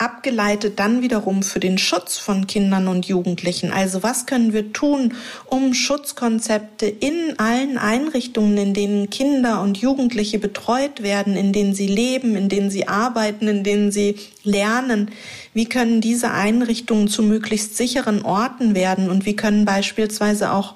abgeleitet 0.02 0.80
dann 0.80 1.00
wiederum 1.00 1.44
für 1.44 1.60
den 1.60 1.78
Schutz 1.78 2.18
von 2.18 2.48
Kindern 2.48 2.88
und 2.88 3.06
Jugendlichen. 3.06 3.70
Also 3.70 4.02
was 4.02 4.26
können 4.26 4.52
wir 4.52 4.72
tun, 4.72 5.14
um 5.46 5.74
Schutzkonzepte 5.74 6.86
in 6.86 7.38
allen 7.38 7.78
Einrichtungen, 7.78 8.56
in 8.56 8.74
denen 8.74 9.10
Kinder 9.10 9.62
und 9.62 9.78
Jugendliche 9.78 10.40
betreut 10.40 11.04
werden, 11.04 11.36
in 11.36 11.52
denen 11.52 11.72
sie 11.72 11.86
leben, 11.86 12.34
in 12.34 12.48
denen 12.48 12.70
sie 12.70 12.88
arbeiten, 12.88 13.46
in 13.46 13.62
denen 13.62 13.92
sie 13.92 14.16
lernen, 14.42 15.12
wie 15.54 15.66
können 15.66 16.00
diese 16.00 16.30
Einrichtungen 16.30 17.08
zu 17.08 17.22
möglichst 17.22 17.76
sicheren 17.76 18.22
Orten 18.22 18.74
werden 18.74 19.10
und 19.10 19.26
wie 19.26 19.36
können 19.36 19.64
beispielsweise 19.64 20.52
auch 20.52 20.74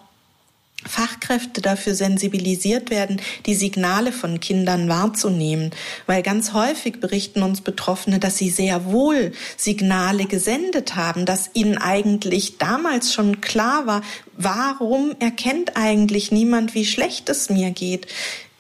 Fachkräfte 0.88 1.60
dafür 1.60 1.94
sensibilisiert 1.94 2.90
werden, 2.90 3.20
die 3.46 3.54
Signale 3.54 4.12
von 4.12 4.40
Kindern 4.40 4.88
wahrzunehmen. 4.88 5.70
Weil 6.06 6.22
ganz 6.22 6.52
häufig 6.52 7.00
berichten 7.00 7.42
uns 7.42 7.60
Betroffene, 7.60 8.18
dass 8.18 8.38
sie 8.38 8.50
sehr 8.50 8.84
wohl 8.86 9.32
Signale 9.56 10.26
gesendet 10.26 10.94
haben, 10.94 11.26
dass 11.26 11.50
ihnen 11.54 11.78
eigentlich 11.78 12.58
damals 12.58 13.12
schon 13.12 13.40
klar 13.40 13.86
war, 13.86 14.02
warum 14.36 15.16
erkennt 15.18 15.76
eigentlich 15.76 16.30
niemand, 16.30 16.74
wie 16.74 16.84
schlecht 16.84 17.28
es 17.28 17.50
mir 17.50 17.70
geht 17.70 18.06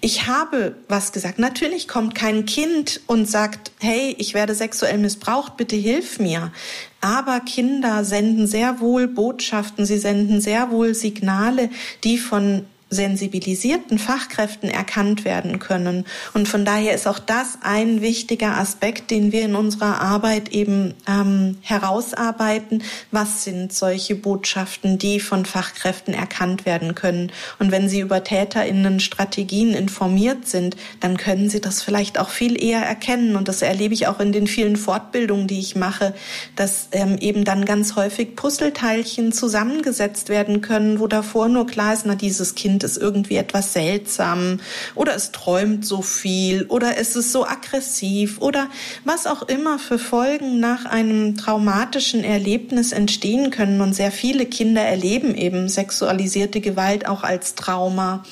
ich 0.06 0.28
habe 0.28 0.76
was 0.86 1.10
gesagt. 1.10 1.40
Natürlich 1.40 1.88
kommt 1.88 2.14
kein 2.14 2.46
Kind 2.46 3.00
und 3.08 3.28
sagt, 3.28 3.72
hey, 3.80 4.14
ich 4.18 4.34
werde 4.34 4.54
sexuell 4.54 4.98
missbraucht, 4.98 5.56
bitte 5.56 5.74
hilf 5.74 6.20
mir. 6.20 6.52
Aber 7.00 7.40
Kinder 7.40 8.04
senden 8.04 8.46
sehr 8.46 8.78
wohl 8.78 9.08
Botschaften, 9.08 9.84
sie 9.84 9.98
senden 9.98 10.40
sehr 10.40 10.70
wohl 10.70 10.94
Signale, 10.94 11.70
die 12.04 12.18
von 12.18 12.66
sensibilisierten 12.96 13.98
Fachkräften 13.98 14.68
erkannt 14.68 15.24
werden 15.24 15.60
können. 15.60 16.04
Und 16.34 16.48
von 16.48 16.64
daher 16.64 16.94
ist 16.94 17.06
auch 17.06 17.20
das 17.20 17.58
ein 17.62 18.00
wichtiger 18.00 18.58
Aspekt, 18.58 19.10
den 19.12 19.30
wir 19.30 19.42
in 19.42 19.54
unserer 19.54 20.00
Arbeit 20.00 20.48
eben 20.48 20.94
ähm, 21.08 21.58
herausarbeiten. 21.60 22.82
Was 23.12 23.44
sind 23.44 23.72
solche 23.72 24.16
Botschaften, 24.16 24.98
die 24.98 25.20
von 25.20 25.44
Fachkräften 25.44 26.14
erkannt 26.14 26.66
werden 26.66 26.94
können? 26.94 27.30
Und 27.58 27.70
wenn 27.70 27.88
Sie 27.88 28.00
über 28.00 28.24
TäterInnen 28.24 28.98
Strategien 28.98 29.74
informiert 29.74 30.48
sind, 30.48 30.76
dann 31.00 31.16
können 31.16 31.48
Sie 31.48 31.60
das 31.60 31.82
vielleicht 31.82 32.18
auch 32.18 32.30
viel 32.30 32.60
eher 32.62 32.80
erkennen. 32.80 33.36
Und 33.36 33.48
das 33.48 33.62
erlebe 33.62 33.94
ich 33.94 34.08
auch 34.08 34.18
in 34.18 34.32
den 34.32 34.46
vielen 34.46 34.76
Fortbildungen, 34.76 35.46
die 35.46 35.60
ich 35.60 35.76
mache, 35.76 36.14
dass 36.56 36.88
ähm, 36.92 37.18
eben 37.18 37.44
dann 37.44 37.64
ganz 37.64 37.94
häufig 37.96 38.34
Puzzleteilchen 38.34 39.32
zusammengesetzt 39.32 40.28
werden 40.28 40.62
können, 40.62 40.98
wo 41.00 41.06
davor 41.06 41.48
nur 41.48 41.66
klar 41.66 41.92
ist, 41.92 42.06
na, 42.06 42.14
dieses 42.14 42.54
Kind 42.54 42.82
Ist 42.86 42.96
irgendwie 42.96 43.36
etwas 43.36 43.72
seltsam 43.72 44.60
oder 44.94 45.14
es 45.14 45.32
träumt 45.32 45.84
so 45.84 46.02
viel 46.02 46.64
oder 46.68 46.96
es 46.96 47.16
ist 47.16 47.32
so 47.32 47.46
aggressiv 47.46 48.40
oder 48.40 48.68
was 49.04 49.26
auch 49.26 49.42
immer 49.42 49.78
für 49.78 49.98
Folgen 49.98 50.60
nach 50.60 50.86
einem 50.86 51.36
traumatischen 51.36 52.24
Erlebnis 52.24 52.92
entstehen 52.92 53.50
können. 53.50 53.80
Und 53.80 53.94
sehr 53.94 54.12
viele 54.12 54.46
Kinder 54.46 54.82
erleben 54.82 55.34
eben 55.34 55.68
sexualisierte 55.68 56.60
Gewalt 56.60 57.06
auch 57.06 57.22
als 57.22 57.54
Trauma. 57.54 58.24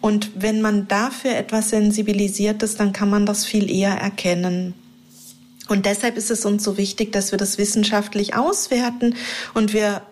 Und 0.00 0.30
wenn 0.34 0.60
man 0.62 0.88
dafür 0.88 1.36
etwas 1.36 1.70
sensibilisiert 1.70 2.62
ist, 2.62 2.80
dann 2.80 2.92
kann 2.92 3.10
man 3.10 3.26
das 3.26 3.44
viel 3.44 3.70
eher 3.70 3.92
erkennen. 3.92 4.74
Und 5.68 5.86
deshalb 5.86 6.16
ist 6.16 6.32
es 6.32 6.44
uns 6.44 6.64
so 6.64 6.76
wichtig, 6.76 7.12
dass 7.12 7.30
wir 7.30 7.38
das 7.38 7.56
wissenschaftlich 7.56 8.34
auswerten 8.34 9.14
und 9.54 9.72
wir 9.72 10.02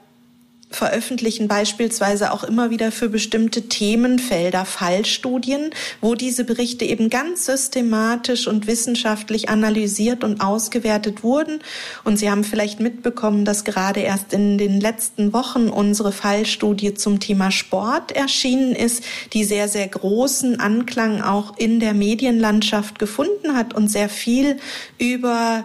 veröffentlichen 0.71 1.49
beispielsweise 1.49 2.33
auch 2.33 2.45
immer 2.45 2.71
wieder 2.71 2.93
für 2.93 3.09
bestimmte 3.09 3.69
Themenfelder 3.69 4.65
Fallstudien, 4.65 5.71
wo 6.01 6.15
diese 6.15 6.45
Berichte 6.45 6.85
eben 6.85 7.09
ganz 7.09 7.47
systematisch 7.47 8.47
und 8.47 8.67
wissenschaftlich 8.67 9.49
analysiert 9.49 10.25
und 10.25 10.41
ausgewertet 10.43 11.23
wurden. 11.23 11.61
Und 12.05 12.19
Sie 12.19 12.31
haben 12.31 12.45
vielleicht 12.45 12.81
mitbekommen, 12.81 13.45
dass 13.45 13.65
gerade 13.65 14.01
erst 14.01 14.35
in 14.35 14.59
den 14.59 14.81
letzten 14.81 15.33
Wochen 15.33 15.69
unsere 15.69 16.13
Fallstudie 16.13 16.95
zum 16.95 17.19
Thema 17.19 17.51
Sport 17.51 18.13
erschienen 18.13 18.75
ist, 18.75 19.03
die 19.33 19.45
sehr, 19.45 19.69
sehr 19.69 19.89
großen 19.89 20.61
Anklang 20.61 21.23
auch 21.23 21.57
in 21.57 21.81
der 21.81 21.95
Medienlandschaft 21.95 22.99
gefunden 22.99 23.57
hat 23.57 23.73
und 23.75 23.89
sehr 23.89 24.11
viel 24.11 24.59
über 24.99 25.65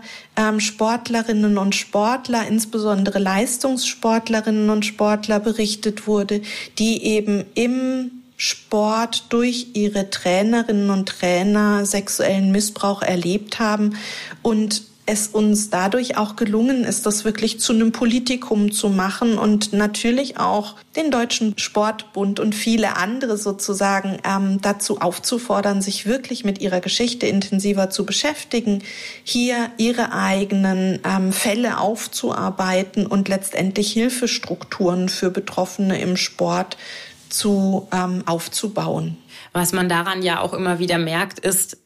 Sportlerinnen 0.60 1.58
und 1.58 1.76
Sportler, 1.76 2.48
insbesondere 2.48 3.20
Leistungssportlerinnen 3.20 4.70
und 4.70 4.86
Sportler 4.86 5.40
berichtet 5.40 6.08
wurde, 6.08 6.42
die 6.80 7.04
eben 7.04 7.46
im 7.54 8.12
Sport 8.38 9.26
durch 9.30 9.68
ihre 9.74 10.10
Trainerinnen 10.10 10.90
und 10.90 11.08
Trainer 11.08 11.86
sexuellen 11.86 12.52
Missbrauch 12.52 13.02
erlebt 13.02 13.60
haben 13.60 13.96
und 14.42 14.84
es 15.06 15.28
uns 15.28 15.70
dadurch 15.70 16.18
auch 16.18 16.36
gelungen 16.36 16.86
ist, 16.86 17.06
das 17.06 17.26
wirklich 17.26 17.60
zu 17.60 17.74
einem 17.74 17.92
Politikum 17.92 18.72
zu 18.72 18.90
machen 18.90 19.38
und 19.38 19.74
natürlich 19.74 20.38
auch 20.38 20.76
den 20.96 21.12
Deutschen 21.12 21.58
Sportbund 21.58 22.40
und 22.40 22.56
viele 22.56 22.96
andere 22.96 23.38
sozusagen 23.38 24.20
ähm, 24.24 24.62
dazu 24.62 25.02
aufzufordern, 25.02 25.82
sich 25.82 26.06
wirklich 26.06 26.46
mit 26.46 26.62
ihrer 26.62 26.80
Geschichte 26.80 27.26
intensiver 27.28 27.90
zu 27.90 28.06
beschäftigen, 28.06 28.82
hier 29.24 29.72
ihre 29.78 30.14
eigenen 30.14 31.00
ähm, 31.04 31.34
Fälle 31.34 31.80
aufzuarbeiten 31.80 33.06
und 33.06 33.28
letztendlich 33.28 33.92
Hilfestrukturen 33.92 35.10
für 35.10 35.30
Betroffene 35.30 36.00
im 36.00 36.16
Sport 36.16 36.78
zu 37.28 37.88
ähm, 37.92 38.24
aufzubauen. 38.26 39.18
Was 39.52 39.74
man 39.74 39.90
daran 39.90 40.24
ja 40.24 40.40
auch 40.40 40.54
immer 40.54 40.80
wieder 40.80 40.98
merkt, 40.98 41.40
ist, 41.40 41.78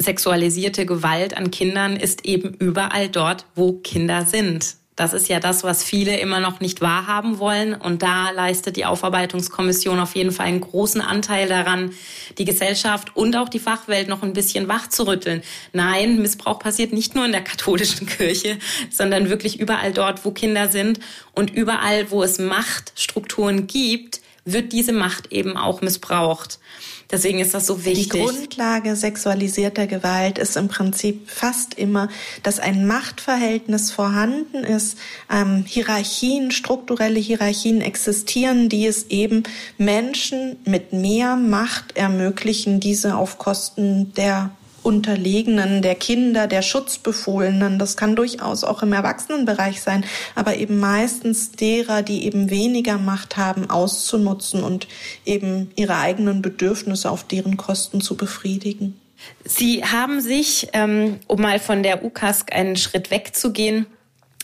sexualisierte 0.00 0.86
Gewalt 0.86 1.36
an 1.36 1.50
Kindern 1.50 1.96
ist 1.96 2.24
eben 2.24 2.54
überall 2.54 3.08
dort, 3.08 3.46
wo 3.54 3.72
Kinder 3.72 4.26
sind. 4.26 4.76
Das 4.96 5.12
ist 5.12 5.28
ja 5.28 5.40
das, 5.40 5.64
was 5.64 5.82
viele 5.82 6.20
immer 6.20 6.38
noch 6.38 6.60
nicht 6.60 6.80
wahrhaben 6.80 7.40
wollen. 7.40 7.74
Und 7.74 8.02
da 8.02 8.30
leistet 8.30 8.76
die 8.76 8.84
Aufarbeitungskommission 8.84 9.98
auf 9.98 10.14
jeden 10.14 10.30
Fall 10.30 10.46
einen 10.46 10.60
großen 10.60 11.00
Anteil 11.00 11.48
daran, 11.48 11.90
die 12.38 12.44
Gesellschaft 12.44 13.16
und 13.16 13.36
auch 13.36 13.48
die 13.48 13.58
Fachwelt 13.58 14.06
noch 14.06 14.22
ein 14.22 14.34
bisschen 14.34 14.68
wach 14.68 14.88
zu 14.88 15.04
rütteln. 15.08 15.42
Nein, 15.72 16.22
Missbrauch 16.22 16.60
passiert 16.60 16.92
nicht 16.92 17.16
nur 17.16 17.24
in 17.24 17.32
der 17.32 17.42
katholischen 17.42 18.06
Kirche, 18.06 18.58
sondern 18.88 19.30
wirklich 19.30 19.58
überall 19.58 19.92
dort, 19.92 20.24
wo 20.24 20.30
Kinder 20.30 20.68
sind 20.68 21.00
und 21.34 21.50
überall, 21.50 22.12
wo 22.12 22.22
es 22.22 22.38
Machtstrukturen 22.38 23.66
gibt, 23.66 24.20
wird 24.44 24.72
diese 24.72 24.92
Macht 24.92 25.32
eben 25.32 25.56
auch 25.56 25.80
missbraucht. 25.80 26.60
Deswegen 27.10 27.38
ist 27.38 27.54
das 27.54 27.66
so 27.66 27.84
wichtig. 27.84 28.10
Die 28.10 28.18
Grundlage 28.20 28.96
sexualisierter 28.96 29.86
Gewalt 29.86 30.38
ist 30.38 30.56
im 30.56 30.68
Prinzip 30.68 31.28
fast 31.28 31.74
immer, 31.74 32.08
dass 32.42 32.58
ein 32.58 32.86
Machtverhältnis 32.86 33.90
vorhanden 33.90 34.64
ist, 34.64 34.98
ähm, 35.30 35.64
Hierarchien, 35.66 36.50
strukturelle 36.50 37.20
Hierarchien 37.20 37.80
existieren, 37.80 38.68
die 38.68 38.86
es 38.86 39.10
eben 39.10 39.42
Menschen 39.78 40.56
mit 40.64 40.92
mehr 40.92 41.36
Macht 41.36 41.96
ermöglichen, 41.96 42.80
diese 42.80 43.16
auf 43.16 43.38
Kosten 43.38 44.12
der 44.14 44.50
Unterlegenen, 44.84 45.82
der 45.82 45.94
Kinder, 45.94 46.46
der 46.46 46.62
Schutzbefohlenen. 46.62 47.78
Das 47.78 47.96
kann 47.96 48.16
durchaus 48.16 48.64
auch 48.64 48.82
im 48.82 48.92
Erwachsenenbereich 48.92 49.80
sein, 49.80 50.04
aber 50.34 50.56
eben 50.56 50.78
meistens 50.78 51.52
derer, 51.52 52.02
die 52.02 52.24
eben 52.24 52.50
weniger 52.50 52.98
Macht 52.98 53.36
haben, 53.36 53.70
auszunutzen 53.70 54.62
und 54.62 54.86
eben 55.24 55.70
ihre 55.76 55.96
eigenen 55.96 56.42
Bedürfnisse 56.42 57.10
auf 57.10 57.24
deren 57.24 57.56
Kosten 57.56 58.00
zu 58.00 58.16
befriedigen. 58.16 59.00
Sie 59.44 59.84
haben 59.84 60.20
sich, 60.20 60.68
ähm, 60.74 61.18
um 61.26 61.40
mal 61.40 61.58
von 61.58 61.82
der 61.82 62.04
UKASK 62.04 62.52
einen 62.52 62.76
Schritt 62.76 63.10
wegzugehen, 63.10 63.86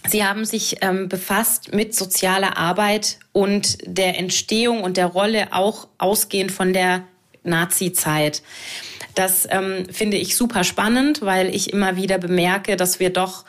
Sie 0.09 0.25
haben 0.25 0.45
sich 0.45 0.77
ähm, 0.81 1.09
befasst 1.09 1.75
mit 1.75 1.95
sozialer 1.95 2.57
Arbeit 2.57 3.19
und 3.33 3.79
der 3.85 4.19
Entstehung 4.19 4.83
und 4.83 4.97
der 4.97 5.07
Rolle 5.07 5.49
auch 5.53 5.89
ausgehend 5.99 6.53
von 6.53 6.73
der 6.73 7.05
Nazi-Zeit. 7.43 8.43
Das 9.15 9.47
ähm, 9.51 9.87
finde 9.91 10.17
ich 10.17 10.37
super 10.37 10.65
spannend, 10.65 11.23
weil 11.23 11.55
ich 11.55 11.73
immer 11.73 11.97
wieder 11.97 12.19
bemerke, 12.19 12.77
dass 12.77 13.01
wir 13.01 13.11
doch 13.11 13.45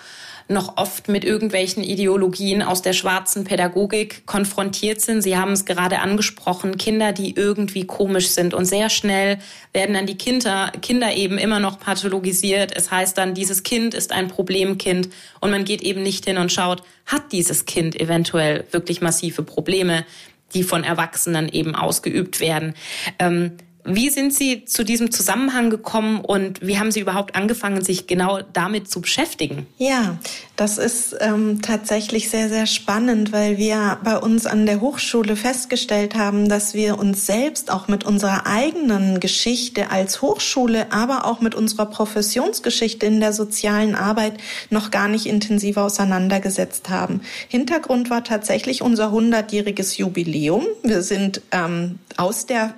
noch 0.52 0.78
oft 0.78 1.08
mit 1.08 1.24
irgendwelchen 1.24 1.84
Ideologien 1.84 2.62
aus 2.62 2.82
der 2.82 2.94
schwarzen 2.94 3.44
Pädagogik 3.44 4.26
konfrontiert 4.26 5.02
sind. 5.02 5.22
Sie 5.22 5.38
haben 5.38 5.54
es 5.54 5.66
gerade 5.66 6.00
angesprochen, 6.00 6.78
Kinder, 6.78 7.14
die 7.14 7.36
irgendwie 7.36 7.86
komisch 7.88 8.30
sind. 8.30 8.54
Und 8.54 8.66
sehr 8.66 8.90
schnell 8.90 9.40
werden 9.74 9.94
dann 9.94 10.06
die 10.06 10.18
Kinder, 10.18 10.72
Kinder 10.82 11.14
eben 11.14 11.38
immer 11.38 11.60
noch 11.60 11.80
pathologisiert. 11.80 12.76
Es 12.76 12.92
heißt 12.92 13.18
dann, 13.18 13.34
dieses 13.34 13.64
Kind 13.64 13.94
ist 13.94 14.12
ein 14.12 14.28
Problemkind. 14.28 15.10
Und 15.40 15.52
man 15.52 15.64
geht 15.64 15.82
eben 15.82 16.04
nicht 16.04 16.26
hin 16.26 16.38
und 16.38 16.52
schaut, 16.52 16.84
hat 17.06 17.32
dieses 17.32 17.66
Kind 17.66 18.00
eventuell 18.00 18.66
wirklich 18.72 19.02
massive 19.02 19.44
Probleme, 19.44 20.06
die 20.54 20.64
von 20.64 20.84
Erwachsenen 20.84 21.50
eben 21.50 21.76
ausgeübt 21.76 22.40
werden. 22.40 22.76
Ähm, 23.20 23.54
wie 23.84 24.10
sind 24.10 24.34
Sie 24.34 24.66
zu 24.66 24.84
diesem 24.84 25.12
Zusammenhang 25.12 25.70
gekommen 25.70 26.22
und 26.22 26.66
wie 26.66 26.78
haben 26.78 26.92
Sie 26.92 27.00
überhaupt 27.00 27.36
angefangen, 27.36 27.84
sich 27.84 28.08
genau 28.08 28.40
damit 28.54 28.90
zu 28.90 29.02
beschäftigen? 29.02 29.68
Ja, 29.78 30.18
das 30.56 30.78
ist 30.78 31.16
ähm, 31.20 31.62
tatsächlich 31.62 32.30
sehr, 32.30 32.50
sehr 32.50 32.68
spannend, 32.68 33.32
weil 33.32 33.58
wir 33.58 33.98
bei 34.04 34.18
uns 34.18 34.46
an 34.46 34.66
der 34.66 34.82
Hochschule 34.82 35.36
festgestellt 35.36 36.16
haben, 36.16 36.50
dass 36.50 36.74
wir 36.74 37.00
uns 37.00 37.26
selbst 37.26 37.72
auch 37.72 37.88
mit 37.88 38.04
unserer 38.04 38.46
eigenen 38.46 39.20
Geschichte 39.20 39.90
als 39.90 40.22
Hochschule, 40.22 40.92
aber 40.92 41.26
auch 41.26 41.42
mit 41.42 41.56
unserer 41.56 41.88
Professionsgeschichte 41.88 43.06
in 43.06 43.20
der 43.20 43.34
sozialen 43.34 43.96
Arbeit 43.96 44.34
noch 44.70 44.92
gar 44.92 45.08
nicht 45.08 45.26
intensiv 45.26 45.78
auseinandergesetzt 45.78 46.90
haben. 46.90 47.22
Hintergrund 47.48 48.10
war 48.10 48.24
tatsächlich 48.24 48.82
unser 48.82 49.08
100-jähriges 49.08 49.98
Jubiläum. 49.98 50.66
Wir 50.84 51.02
sind 51.02 51.42
ähm, 51.52 52.00
aus 52.18 52.46
der 52.46 52.74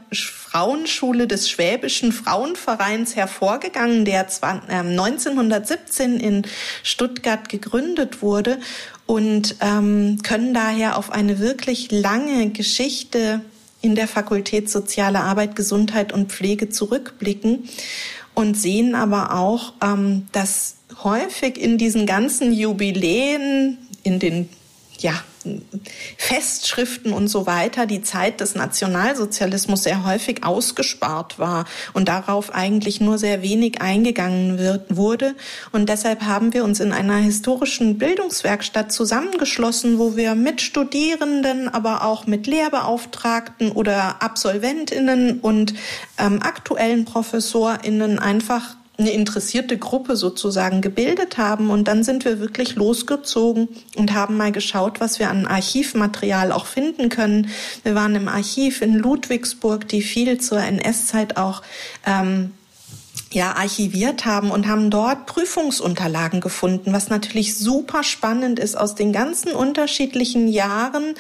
Frauenschule 0.94 1.28
des 1.28 1.50
Schwäbischen 1.50 2.12
Frauenvereins 2.12 3.16
hervorgegangen, 3.16 4.06
der 4.06 4.28
1917 4.68 6.14
ähm, 6.14 6.20
in 6.20 6.42
Stuttgart 6.84 7.50
gegründet 7.50 8.22
wurde 8.22 8.60
und 9.08 9.56
ähm, 9.60 10.20
können 10.22 10.54
daher 10.54 10.98
auf 10.98 11.12
eine 11.12 11.40
wirklich 11.40 11.92
lange 11.92 12.52
Geschichte 12.52 13.42
in 13.82 13.96
der 13.96 14.08
Fakultät 14.08 14.70
Soziale 14.70 15.22
Arbeit, 15.22 15.56
Gesundheit 15.56 16.14
und 16.14 16.32
Pflege 16.32 16.70
zurückblicken 16.70 17.68
und 18.36 18.56
sehen 18.56 18.94
aber 18.94 19.34
auch, 19.34 19.74
ähm, 19.84 20.28
dass 20.32 20.76
häufig 21.04 21.60
in 21.60 21.80
diesen 21.80 22.06
ganzen 22.06 22.54
Jubiläen, 22.54 23.80
in 24.04 24.20
den 24.20 24.48
ja, 25.00 25.14
Festschriften 26.18 27.14
und 27.14 27.28
so 27.28 27.46
weiter 27.46 27.86
die 27.86 28.02
Zeit 28.02 28.40
des 28.40 28.56
Nationalsozialismus 28.56 29.84
sehr 29.84 30.06
häufig 30.06 30.44
ausgespart 30.44 31.40
war 31.40 31.66
und 31.94 32.08
darauf 32.08 32.54
eigentlich 32.54 33.02
nur 33.02 33.18
sehr 33.18 33.42
wenig 33.42 33.82
eingegangen 33.82 34.58
wird, 34.58 34.96
wurde. 34.96 35.36
Und 35.72 35.90
deshalb 35.90 36.22
haben 36.22 36.54
wir 36.54 36.64
uns 36.64 36.80
in 36.80 36.92
einer 36.92 37.18
historischen 37.18 37.98
Bildungswerkstatt 37.98 38.92
zusammengeschlossen, 38.92 40.00
wo 40.00 40.16
wir 40.16 40.36
mit 40.36 40.62
Studierenden, 40.62 41.70
aber 41.70 42.04
auch 42.04 42.28
mit 42.28 42.48
Lehrbeauftragten 42.48 43.72
oder 43.72 44.22
Absolventinnen 44.22 45.40
und 45.40 45.74
ähm, 46.18 46.42
aktuellen 46.42 47.06
Professorinnen 47.06 48.20
einfach 48.20 48.76
eine 48.98 49.12
interessierte 49.12 49.78
Gruppe 49.78 50.16
sozusagen 50.16 50.82
gebildet 50.82 51.38
haben. 51.38 51.70
Und 51.70 51.88
dann 51.88 52.04
sind 52.04 52.26
wir 52.26 52.40
wirklich 52.40 52.76
losgezogen 52.76 53.70
und 53.96 54.14
haben 54.14 54.38
mal 54.38 54.52
geschaut, 54.52 55.00
was 55.00 55.20
wir 55.20 55.30
an 55.30 55.48
Archivmaterial 55.48 56.52
auch 56.52 56.66
finden 56.66 57.10
können. 57.10 57.50
Wir 57.84 57.96
waren 57.96 58.16
im 58.16 58.28
Archiv 58.28 58.82
in 58.82 58.94
Ludwigsburg, 58.96 59.88
die 59.88 60.02
viel 60.02 60.40
zur 60.40 60.60
NS-Zeit 60.60 61.38
auch 61.38 61.64
ähm, 62.06 62.52
ja, 63.34 63.56
archiviert 63.56 64.26
haben 64.26 64.52
und 64.52 64.68
haben 64.68 64.90
dort 64.90 65.26
Prüfungsunterlagen 65.26 66.42
gefunden, 66.42 66.94
was 66.94 67.10
natürlich 67.10 67.58
super 67.58 68.04
spannend 68.04 68.60
ist 68.60 68.76
aus 68.76 68.96
den 68.96 69.12
ganzen 69.12 69.52
unterschiedlichen 69.52 70.48
Jahren. 70.48 71.16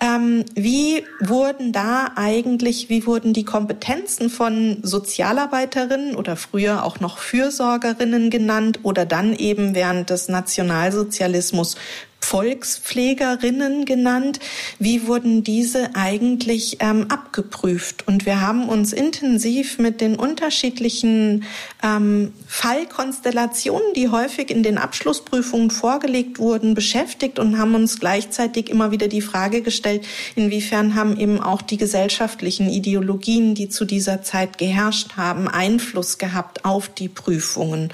Ähm, 0.00 0.44
wie 0.54 1.04
wurden 1.20 1.72
da 1.72 2.12
eigentlich, 2.16 2.88
wie 2.88 3.06
wurden 3.06 3.32
die 3.32 3.44
Kompetenzen 3.44 4.30
von 4.30 4.78
Sozialarbeiterinnen 4.82 6.16
oder 6.16 6.36
früher 6.36 6.84
auch 6.84 7.00
noch 7.00 7.18
Fürsorgerinnen 7.18 8.30
genannt 8.30 8.80
oder 8.82 9.06
dann 9.06 9.34
eben 9.34 9.74
während 9.74 10.10
des 10.10 10.28
Nationalsozialismus 10.28 11.76
Volkspflegerinnen 12.24 13.84
genannt. 13.84 14.40
Wie 14.78 15.06
wurden 15.06 15.44
diese 15.44 15.94
eigentlich 15.94 16.78
ähm, 16.80 17.06
abgeprüft? 17.10 18.06
Und 18.06 18.26
wir 18.26 18.40
haben 18.40 18.68
uns 18.68 18.92
intensiv 18.92 19.78
mit 19.78 20.00
den 20.00 20.16
unterschiedlichen 20.16 21.44
ähm, 21.82 22.32
Fallkonstellationen, 22.46 23.92
die 23.94 24.08
häufig 24.08 24.50
in 24.50 24.62
den 24.62 24.78
Abschlussprüfungen 24.78 25.70
vorgelegt 25.70 26.38
wurden, 26.38 26.74
beschäftigt 26.74 27.38
und 27.38 27.58
haben 27.58 27.74
uns 27.74 28.00
gleichzeitig 28.00 28.70
immer 28.70 28.90
wieder 28.90 29.08
die 29.08 29.20
Frage 29.20 29.62
gestellt, 29.62 30.06
inwiefern 30.36 30.94
haben 30.94 31.18
eben 31.18 31.40
auch 31.40 31.62
die 31.62 31.76
gesellschaftlichen 31.76 32.70
Ideologien, 32.70 33.54
die 33.54 33.68
zu 33.68 33.84
dieser 33.84 34.22
Zeit 34.22 34.58
geherrscht 34.58 35.16
haben, 35.16 35.48
Einfluss 35.48 36.18
gehabt 36.18 36.64
auf 36.64 36.88
die 36.88 37.08
Prüfungen. 37.08 37.90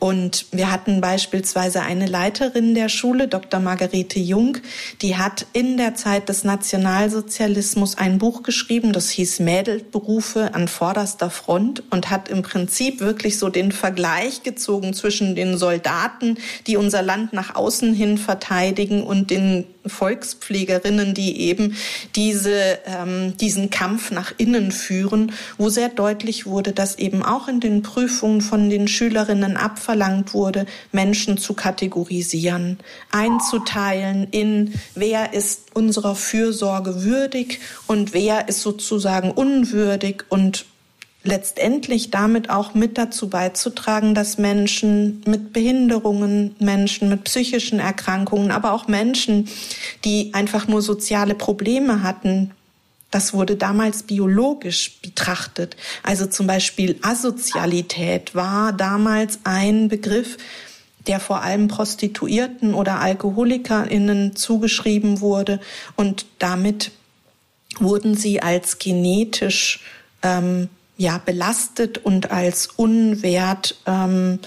Und 0.00 0.46
wir 0.50 0.72
hatten 0.72 1.02
beispielsweise 1.02 1.82
eine 1.82 2.06
Leiterin 2.06 2.74
der 2.74 2.88
Schule, 2.88 3.28
Dr. 3.28 3.60
Margarete 3.60 4.18
Jung, 4.18 4.56
die 5.02 5.18
hat 5.18 5.46
in 5.52 5.76
der 5.76 5.94
Zeit 5.94 6.30
des 6.30 6.42
Nationalsozialismus 6.42 7.98
ein 7.98 8.16
Buch 8.16 8.42
geschrieben, 8.42 8.94
das 8.94 9.10
hieß 9.10 9.40
Mädelberufe 9.40 10.54
an 10.54 10.68
vorderster 10.68 11.28
Front 11.28 11.82
und 11.90 12.08
hat 12.08 12.30
im 12.30 12.40
Prinzip 12.40 13.00
wirklich 13.00 13.38
so 13.38 13.50
den 13.50 13.72
Vergleich 13.72 14.42
gezogen 14.42 14.94
zwischen 14.94 15.34
den 15.34 15.58
Soldaten, 15.58 16.38
die 16.66 16.78
unser 16.78 17.02
Land 17.02 17.34
nach 17.34 17.54
außen 17.54 17.92
hin 17.92 18.16
verteidigen 18.16 19.02
und 19.02 19.30
den 19.30 19.66
Volkspflegerinnen, 19.86 21.14
die 21.14 21.40
eben 21.40 21.76
diese, 22.16 22.78
ähm, 22.86 23.36
diesen 23.36 23.70
Kampf 23.70 24.10
nach 24.10 24.32
innen 24.36 24.72
führen, 24.72 25.32
wo 25.58 25.68
sehr 25.68 25.88
deutlich 25.88 26.46
wurde, 26.46 26.72
dass 26.72 26.98
eben 26.98 27.22
auch 27.22 27.48
in 27.48 27.60
den 27.60 27.82
Prüfungen 27.82 28.40
von 28.40 28.70
den 28.70 28.88
Schülerinnen 28.88 29.56
abverlangt 29.56 30.34
wurde, 30.34 30.66
Menschen 30.92 31.38
zu 31.38 31.54
kategorisieren, 31.54 32.78
einzuteilen 33.10 34.28
in, 34.30 34.74
wer 34.94 35.32
ist 35.32 35.74
unserer 35.74 36.14
Fürsorge 36.14 37.02
würdig 37.02 37.60
und 37.86 38.12
wer 38.12 38.48
ist 38.48 38.60
sozusagen 38.60 39.30
unwürdig 39.30 40.24
und 40.28 40.66
letztendlich 41.22 42.10
damit 42.10 42.48
auch 42.48 42.74
mit 42.74 42.96
dazu 42.96 43.28
beizutragen, 43.28 44.14
dass 44.14 44.38
Menschen 44.38 45.22
mit 45.26 45.52
Behinderungen, 45.52 46.56
Menschen 46.58 47.08
mit 47.08 47.24
psychischen 47.24 47.78
Erkrankungen, 47.78 48.50
aber 48.50 48.72
auch 48.72 48.88
Menschen, 48.88 49.48
die 50.04 50.32
einfach 50.32 50.66
nur 50.66 50.80
soziale 50.80 51.34
Probleme 51.34 52.02
hatten, 52.02 52.52
das 53.10 53.34
wurde 53.34 53.56
damals 53.56 54.04
biologisch 54.04 55.00
betrachtet. 55.02 55.76
Also 56.02 56.26
zum 56.26 56.46
Beispiel 56.46 56.96
Asozialität 57.02 58.34
war 58.34 58.72
damals 58.72 59.40
ein 59.42 59.88
Begriff, 59.88 60.36
der 61.06 61.18
vor 61.18 61.42
allem 61.42 61.66
Prostituierten 61.66 62.72
oder 62.72 63.00
AlkoholikerInnen 63.00 64.36
zugeschrieben 64.36 65.20
wurde 65.20 65.60
und 65.96 66.26
damit 66.38 66.92
wurden 67.78 68.14
sie 68.14 68.42
als 68.42 68.78
genetisch 68.78 69.80
ähm, 70.22 70.68
ja 71.00 71.18
belastet 71.18 71.98
und 71.98 72.30
als 72.30 72.66
unwert 72.66 73.76
ähm, 73.86 74.38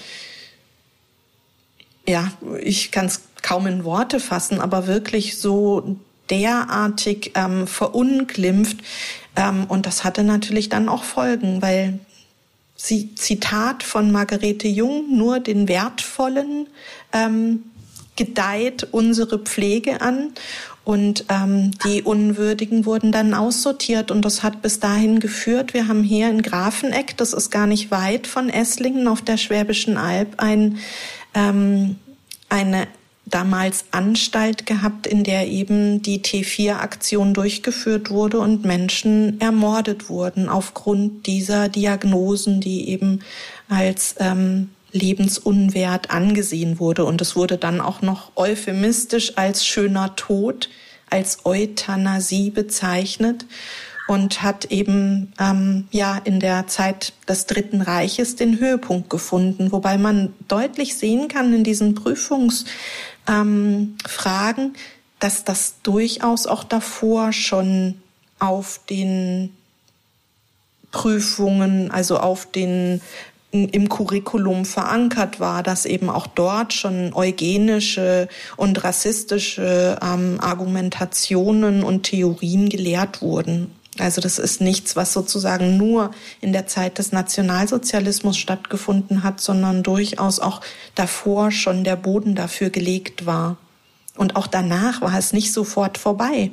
ja 2.06 2.30
ich 2.62 2.92
kann 2.92 3.06
es 3.06 3.22
kaum 3.42 3.66
in 3.66 3.84
Worte 3.84 4.20
fassen 4.20 4.60
aber 4.60 4.86
wirklich 4.86 5.38
so 5.38 5.96
derartig 6.30 7.32
ähm, 7.34 7.66
verunglimpft. 7.66 8.78
Ähm, 9.36 9.64
und 9.68 9.86
das 9.86 10.04
hatte 10.04 10.24
natürlich 10.24 10.68
dann 10.68 10.88
auch 10.88 11.04
Folgen, 11.04 11.62
weil 11.62 11.98
sie, 12.76 13.14
Zitat 13.14 13.82
von 13.82 14.12
Margarete 14.12 14.68
Jung, 14.68 15.16
nur 15.16 15.40
den 15.40 15.68
Wertvollen 15.68 16.68
ähm, 17.12 17.64
gedeiht 18.16 18.88
unsere 18.92 19.38
Pflege 19.38 20.00
an. 20.00 20.32
Und 20.84 21.24
ähm, 21.30 21.70
die 21.86 22.02
Unwürdigen 22.02 22.84
wurden 22.84 23.10
dann 23.10 23.32
aussortiert 23.32 24.10
und 24.10 24.22
das 24.22 24.42
hat 24.42 24.60
bis 24.60 24.80
dahin 24.80 25.18
geführt. 25.18 25.72
Wir 25.72 25.88
haben 25.88 26.02
hier 26.02 26.28
in 26.28 26.42
Grafeneck, 26.42 27.16
das 27.16 27.32
ist 27.32 27.50
gar 27.50 27.66
nicht 27.66 27.90
weit 27.90 28.26
von 28.26 28.50
Esslingen 28.50 29.08
auf 29.08 29.22
der 29.22 29.38
Schwäbischen 29.38 29.96
Alb, 29.96 30.34
ein, 30.36 30.76
ähm, 31.32 31.96
eine 32.50 32.86
damals 33.24 33.86
Anstalt 33.90 34.66
gehabt, 34.66 35.06
in 35.06 35.24
der 35.24 35.48
eben 35.48 36.02
die 36.02 36.20
T4-Aktion 36.20 37.32
durchgeführt 37.32 38.10
wurde 38.10 38.38
und 38.38 38.66
Menschen 38.66 39.40
ermordet 39.40 40.10
wurden 40.10 40.50
aufgrund 40.50 41.26
dieser 41.26 41.70
Diagnosen, 41.70 42.60
die 42.60 42.90
eben 42.90 43.20
als 43.70 44.16
ähm, 44.18 44.68
lebensunwert 44.94 46.10
angesehen 46.10 46.78
wurde. 46.78 47.04
Und 47.04 47.20
es 47.20 47.36
wurde 47.36 47.58
dann 47.58 47.80
auch 47.80 48.00
noch 48.00 48.32
euphemistisch 48.36 49.36
als 49.36 49.66
schöner 49.66 50.16
Tod, 50.16 50.70
als 51.10 51.44
Euthanasie 51.44 52.50
bezeichnet 52.50 53.44
und 54.06 54.42
hat 54.42 54.66
eben 54.66 55.32
ähm, 55.40 55.88
ja 55.90 56.20
in 56.24 56.38
der 56.38 56.66
Zeit 56.66 57.12
des 57.28 57.46
Dritten 57.46 57.80
Reiches 57.80 58.36
den 58.36 58.58
Höhepunkt 58.58 59.10
gefunden, 59.10 59.72
wobei 59.72 59.98
man 59.98 60.32
deutlich 60.48 60.96
sehen 60.96 61.28
kann 61.28 61.52
in 61.52 61.64
diesen 61.64 61.94
Prüfungsfragen, 61.94 62.66
ähm, 63.26 64.74
dass 65.18 65.44
das 65.44 65.74
durchaus 65.82 66.46
auch 66.46 66.64
davor 66.64 67.32
schon 67.32 68.00
auf 68.38 68.80
den 68.88 69.50
Prüfungen, 70.92 71.90
also 71.90 72.18
auf 72.18 72.46
den 72.50 73.00
im 73.54 73.88
Curriculum 73.88 74.64
verankert 74.64 75.38
war, 75.40 75.62
dass 75.62 75.86
eben 75.86 76.10
auch 76.10 76.26
dort 76.26 76.72
schon 76.72 77.12
eugenische 77.14 78.28
und 78.56 78.82
rassistische 78.82 79.98
ähm, 80.02 80.38
Argumentationen 80.40 81.84
und 81.84 82.02
Theorien 82.02 82.68
gelehrt 82.68 83.22
wurden. 83.22 83.70
Also 83.98 84.20
das 84.20 84.38
ist 84.40 84.60
nichts, 84.60 84.96
was 84.96 85.12
sozusagen 85.12 85.76
nur 85.76 86.10
in 86.40 86.52
der 86.52 86.66
Zeit 86.66 86.98
des 86.98 87.12
Nationalsozialismus 87.12 88.36
stattgefunden 88.36 89.22
hat, 89.22 89.40
sondern 89.40 89.84
durchaus 89.84 90.40
auch 90.40 90.60
davor 90.96 91.52
schon 91.52 91.84
der 91.84 91.96
Boden 91.96 92.34
dafür 92.34 92.70
gelegt 92.70 93.24
war. 93.24 93.56
Und 94.16 94.36
auch 94.36 94.48
danach 94.48 95.00
war 95.00 95.16
es 95.16 95.32
nicht 95.32 95.52
sofort 95.52 95.98
vorbei. 95.98 96.50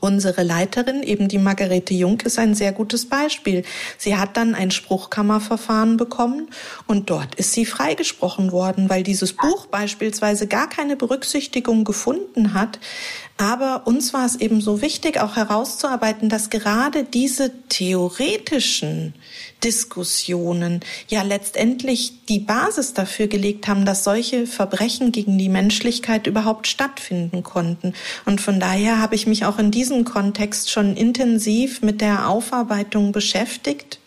Unsere 0.00 0.42
Leiterin, 0.42 1.02
eben 1.02 1.28
die 1.28 1.38
Margarete 1.38 1.92
Jung, 1.92 2.20
ist 2.22 2.38
ein 2.38 2.54
sehr 2.54 2.72
gutes 2.72 3.06
Beispiel. 3.06 3.64
Sie 3.98 4.16
hat 4.16 4.36
dann 4.38 4.54
ein 4.54 4.70
Spruchkammerverfahren 4.70 5.98
bekommen 5.98 6.48
und 6.86 7.10
dort 7.10 7.34
ist 7.34 7.52
sie 7.52 7.66
freigesprochen 7.66 8.50
worden, 8.50 8.88
weil 8.88 9.02
dieses 9.02 9.34
Buch 9.34 9.66
beispielsweise 9.66 10.46
gar 10.46 10.70
keine 10.70 10.96
Berücksichtigung 10.96 11.84
gefunden 11.84 12.54
hat, 12.54 12.78
aber 13.40 13.86
uns 13.86 14.12
war 14.12 14.26
es 14.26 14.36
eben 14.36 14.60
so 14.60 14.82
wichtig, 14.82 15.18
auch 15.18 15.34
herauszuarbeiten, 15.36 16.28
dass 16.28 16.50
gerade 16.50 17.04
diese 17.04 17.50
theoretischen 17.70 19.14
Diskussionen 19.64 20.80
ja 21.08 21.22
letztendlich 21.22 22.26
die 22.26 22.40
Basis 22.40 22.92
dafür 22.92 23.28
gelegt 23.28 23.66
haben, 23.66 23.86
dass 23.86 24.04
solche 24.04 24.46
Verbrechen 24.46 25.10
gegen 25.10 25.38
die 25.38 25.48
Menschlichkeit 25.48 26.26
überhaupt 26.26 26.66
stattfinden 26.66 27.42
konnten. 27.42 27.94
Und 28.26 28.42
von 28.42 28.60
daher 28.60 28.98
habe 29.00 29.14
ich 29.14 29.26
mich 29.26 29.46
auch 29.46 29.58
in 29.58 29.70
diesem 29.70 30.04
Kontext 30.04 30.70
schon 30.70 30.94
intensiv 30.94 31.80
mit 31.80 32.02
der 32.02 32.28
Aufarbeitung 32.28 33.10
beschäftigt 33.10 33.99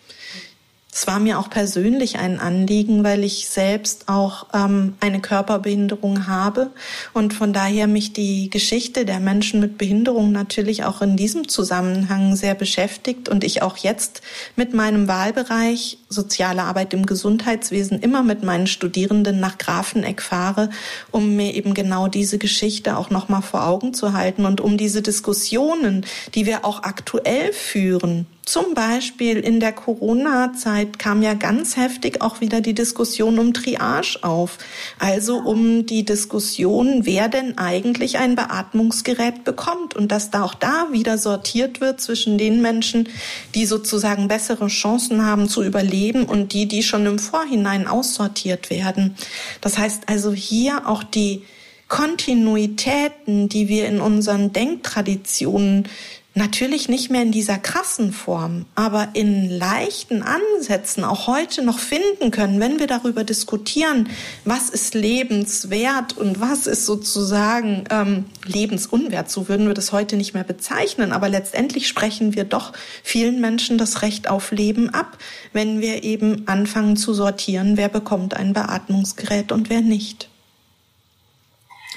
es 0.94 1.08
war 1.08 1.20
mir 1.20 1.40
auch 1.40 1.50
persönlich 1.50 2.20
ein 2.20 2.40
Anliegen, 2.40 3.04
weil 3.04 3.24
ich 3.24 3.50
selbst 3.50 4.10
auch 4.10 4.46
ähm, 4.54 4.94
eine 5.00 5.22
Körperbehinderung 5.22 6.28
habe 6.28 6.70
und 7.14 7.34
von 7.34 7.52
daher 7.52 7.88
mich 7.88 8.14
die 8.14 8.52
Geschichte 8.52 9.04
der 9.04 9.20
Menschen 9.20 9.60
mit 9.60 9.80
Behinderung 9.80 10.32
natürlich 10.32 10.84
auch 10.84 11.02
in 11.02 11.18
diesem 11.18 11.48
Zusammenhang 11.48 12.36
sehr 12.36 12.54
beschäftigt 12.54 13.28
und 13.28 13.44
ich 13.44 13.64
auch 13.64 13.78
jetzt 13.78 14.22
mit 14.56 14.76
meinem 14.76 15.08
Wahlbereich 15.08 15.98
soziale 16.10 16.62
Arbeit 16.62 16.94
im 16.94 17.08
Gesundheitswesen 17.08 18.00
immer 18.00 18.22
mit 18.22 18.44
meinen 18.44 18.68
Studierenden 18.68 19.40
nach 19.40 19.58
Grafeneck 19.58 20.22
fahre, 20.22 20.70
um 21.10 21.36
mir 21.36 21.56
eben 21.56 21.74
genau 21.74 22.08
diese 22.08 22.38
Geschichte 22.38 22.98
auch 22.98 23.10
noch 23.10 23.30
mal 23.30 23.42
vor 23.42 23.66
Augen 23.66 23.96
zu 23.96 24.14
halten 24.14 24.46
und 24.46 24.62
um 24.62 24.78
diese 24.78 25.02
Diskussionen, 25.02 26.06
die 26.36 26.46
wir 26.46 26.66
auch 26.66 26.84
aktuell 26.84 27.52
führen, 27.52 28.28
zum 28.46 28.74
Beispiel 28.74 29.38
in 29.38 29.62
der 29.62 29.72
Corona-Zeit 29.72 31.00
kam 31.00 31.24
ja 31.24 31.34
ganz 31.34 31.78
heftig 31.78 32.22
auch 32.22 32.42
wieder 32.42 32.60
die 32.60 32.74
Diskussion 32.74 33.40
um 33.40 33.54
Triage 33.54 34.20
auf. 34.22 34.58
Also 35.00 35.38
um 35.38 35.86
die 35.86 36.04
Diskussion, 36.04 37.06
wer 37.06 37.30
denn 37.30 37.58
eigentlich 37.58 38.18
ein 38.18 38.36
Beatmungsgerät 38.36 39.46
bekommt 39.46 39.96
und 39.96 40.12
dass 40.12 40.30
da 40.30 40.44
auch 40.44 40.56
da 40.56 40.88
wieder 40.92 41.18
sortiert 41.18 41.80
wird 41.80 42.02
zwischen 42.02 42.38
den 42.38 42.62
Menschen, 42.62 43.08
die 43.56 43.66
sozusagen 43.66 44.28
bessere 44.28 44.68
Chancen 44.68 45.26
haben 45.26 45.48
zu 45.48 45.64
überleben 45.64 46.26
und 46.26 46.52
die, 46.52 46.68
die 46.68 46.84
schon 46.84 47.06
im 47.06 47.20
Vorhinein 47.20 47.88
aussortiert 47.88 48.70
werden. 48.70 49.16
Das 49.62 49.78
heißt 49.78 50.10
also 50.10 50.34
hier 50.34 50.88
auch 50.88 51.04
die 51.04 51.44
Kontinuitäten, 51.88 53.48
die 53.50 53.68
wir 53.68 53.88
in 53.88 54.02
unseren 54.02 54.52
Denktraditionen 54.52 55.88
Natürlich 56.36 56.90
nicht 56.90 57.12
mehr 57.12 57.22
in 57.22 57.32
dieser 57.32 57.60
krassen 57.60 58.12
Form, 58.12 58.66
aber 58.74 59.10
in 59.14 59.52
leichten 59.52 60.24
Ansätzen 60.24 61.04
auch 61.04 61.28
heute 61.28 61.62
noch 61.62 61.78
finden 61.78 62.32
können, 62.32 62.60
wenn 62.60 62.80
wir 62.80 62.88
darüber 62.88 63.24
diskutieren, 63.24 64.10
was 64.44 64.70
ist 64.70 64.96
lebenswert 64.96 66.18
und 66.18 66.42
was 66.42 66.66
ist 66.66 66.88
sozusagen 66.88 67.84
ähm, 67.92 68.26
lebensunwert. 68.46 69.30
So 69.30 69.48
würden 69.48 69.68
wir 69.68 69.76
das 69.76 69.92
heute 69.92 70.18
nicht 70.18 70.34
mehr 70.34 70.44
bezeichnen, 70.44 71.12
aber 71.12 71.30
letztendlich 71.30 71.88
sprechen 71.88 72.34
wir 72.34 72.46
doch 72.46 72.74
vielen 73.04 73.40
Menschen 73.40 73.78
das 73.78 74.02
Recht 74.02 74.28
auf 74.28 74.52
Leben 74.52 74.90
ab, 74.90 75.20
wenn 75.52 75.82
wir 75.82 76.04
eben 76.04 76.48
anfangen 76.48 76.98
zu 76.98 77.14
sortieren, 77.14 77.78
wer 77.78 77.90
bekommt 77.90 78.36
ein 78.36 78.54
Beatmungsgerät 78.54 79.52
und 79.52 79.70
wer 79.70 79.82
nicht. 79.82 80.30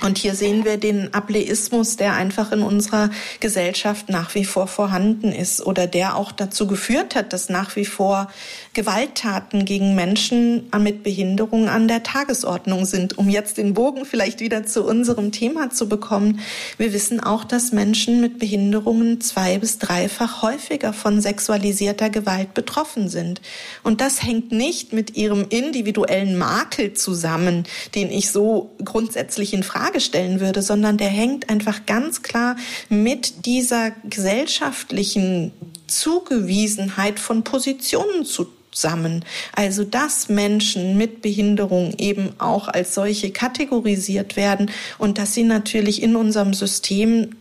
Und 0.03 0.19
hier 0.19 0.35
sehen 0.35 0.65
wir 0.65 0.77
den 0.77 1.15
Ableismus, 1.15 1.97
der 1.97 2.15
einfach 2.15 2.53
in 2.53 2.63
unserer 2.63 3.11
Gesellschaft 3.41 4.11
nach 4.11 4.35
wie 4.35 4.45
vor 4.45 4.67
vorhanden 4.67 5.33
ist 5.33 5.65
oder 5.65 5.87
der 5.87 6.17
auch 6.17 6.33
dazu 6.33 6.67
geführt 6.67 7.15
hat, 7.15 7.33
dass 7.33 7.49
nach 7.49 7.77
wie 7.77 7.87
vor 7.87 8.29
Gewalttaten 8.75 9.65
gegen 9.65 9.95
Menschen 9.95 10.69
mit 10.79 11.03
Behinderung 11.03 11.71
an 11.71 11.89
der 11.89 12.03
Tagesordnung 12.03 12.85
sind. 12.85 13.17
Um 13.17 13.31
jetzt 13.31 13.57
den 13.57 13.73
Bogen 13.73 14.05
vielleicht 14.05 14.41
wieder 14.41 14.67
zu 14.67 14.85
unserem 14.85 15.33
Thema 15.33 15.71
zu 15.71 15.89
bekommen. 15.89 16.41
Wir 16.77 16.93
wissen 16.93 17.21
auch, 17.21 17.45
dass 17.45 17.73
Menschen 17.73 18.21
mit 18.21 18.39
Behinderungen 18.39 19.23
zwei 19.23 19.59
bis 19.59 19.79
dreifach 19.79 20.43
häufiger 20.43 20.93
von 20.93 21.23
sexualisierter 21.23 22.11
Gewalt 22.11 22.53
betroffen 22.53 23.09
sind. 23.09 23.41
Und 23.83 24.03
das 24.03 24.23
hängt 24.23 24.53
nicht 24.53 24.93
mit 24.93 25.17
ihrem 25.17 25.47
individuellen 25.49 26.37
Makel 26.37 26.93
zusammen, 26.93 27.65
den 27.95 28.11
ich 28.11 28.31
so 28.31 28.75
grundsätzlich 28.85 29.55
in 29.55 29.63
Frage 29.63 29.86
Frage 29.87 30.01
stellen 30.01 30.41
würde, 30.41 30.63
sondern 30.63 30.97
der 30.99 31.09
hängt 31.09 31.49
einfach 31.49 31.87
ganz 31.87 32.23
klar 32.23 32.57
mit 32.89 33.47
dieser 33.47 33.93
gesellschaftlichen 34.05 35.53
Zugewiesenheit 35.87 37.21
von 37.21 37.45
Positionen 37.45 38.25
zusammen. 38.25 39.25
Also, 39.55 39.85
dass 39.85 40.29
Menschen 40.29 40.99
mit 40.99 41.23
Behinderung 41.23 41.95
eben 41.99 42.31
auch 42.39 42.67
als 42.67 42.95
solche 42.95 43.31
kategorisiert 43.31 44.37
werden 44.37 44.73
und 44.99 45.19
dass 45.19 45.35
sie 45.35 45.45
natürlich 45.45 46.03
in 46.03 46.17
unserem 46.17 46.53
System 46.53 47.37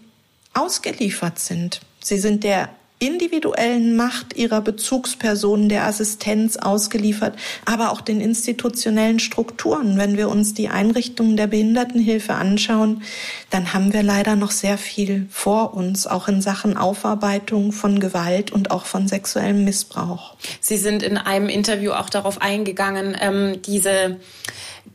ausgeliefert 0.54 1.40
sind. 1.40 1.82
Sie 2.04 2.20
sind 2.20 2.44
der 2.44 2.70
individuellen 3.00 3.96
Macht 3.96 4.38
ihrer 4.38 4.62
Bezugspersonen 4.62 5.68
der 5.68 5.86
Assistenz 5.86 6.56
ausgeliefert, 6.56 7.38
aber 7.66 7.92
auch 7.92 8.00
den 8.00 8.22
institutionellen 8.22 9.20
Strukturen. 9.20 9.98
Wenn 9.98 10.16
wir 10.16 10.30
uns 10.30 10.54
die 10.54 10.70
Einrichtungen 10.70 11.36
der 11.36 11.48
Behindertenhilfe 11.48 12.34
anschauen, 12.34 13.04
dann 13.50 13.74
haben 13.74 13.92
wir 13.92 14.02
leider 14.02 14.36
noch 14.36 14.52
sehr 14.52 14.78
viel 14.78 15.28
vor 15.30 15.74
uns, 15.74 16.08
auch 16.08 16.30
in 16.30 16.42
Sachen 16.42 16.78
Aufarbeitung 16.78 17.74
von 17.74 18.00
Gewalt 18.00 18.52
und 18.52 18.72
auch 18.72 18.86
von 18.86 19.08
sexuellem 19.08 19.66
Missbrauch. 19.66 20.36
Sie 20.62 20.78
sind 20.78 21.04
in 21.04 21.18
einem 21.18 21.50
Interview 21.50 21.92
auch 21.92 22.10
darauf 22.10 22.42
eingegangen, 22.42 23.18
ähm, 23.20 23.62
diese 23.62 24.20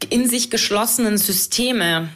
in 0.08 0.28
sich 0.28 0.50
geschlossenen 0.50 1.18
Systeme, 1.18 2.08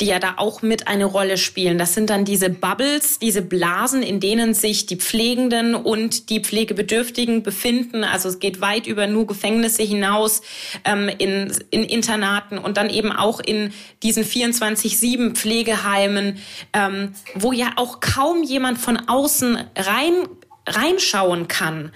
die 0.00 0.06
ja 0.06 0.18
da 0.18 0.34
auch 0.36 0.62
mit 0.62 0.86
eine 0.86 1.04
Rolle 1.04 1.38
spielen. 1.38 1.78
Das 1.78 1.94
sind 1.94 2.10
dann 2.10 2.24
diese 2.24 2.50
Bubbles, 2.50 3.18
diese 3.18 3.42
Blasen, 3.42 4.02
in 4.02 4.20
denen 4.20 4.54
sich 4.54 4.86
die 4.86 4.96
Pflegenden 4.96 5.74
und 5.74 6.30
die 6.30 6.40
Pflegebedürftigen 6.40 7.42
befinden. 7.42 8.04
Also 8.04 8.28
es 8.28 8.38
geht 8.38 8.60
weit 8.60 8.86
über 8.86 9.06
nur 9.06 9.26
Gefängnisse 9.26 9.82
hinaus 9.82 10.42
ähm, 10.84 11.08
in, 11.18 11.52
in 11.70 11.82
Internaten 11.82 12.58
und 12.58 12.76
dann 12.76 12.90
eben 12.90 13.10
auch 13.10 13.40
in 13.40 13.72
diesen 14.02 14.24
24-7 14.24 15.34
Pflegeheimen, 15.34 16.38
ähm, 16.72 17.12
wo 17.34 17.52
ja 17.52 17.72
auch 17.76 18.00
kaum 18.00 18.44
jemand 18.44 18.78
von 18.78 18.96
außen 19.08 19.58
rein 19.76 20.14
reinschauen 20.66 21.48
kann. 21.48 21.92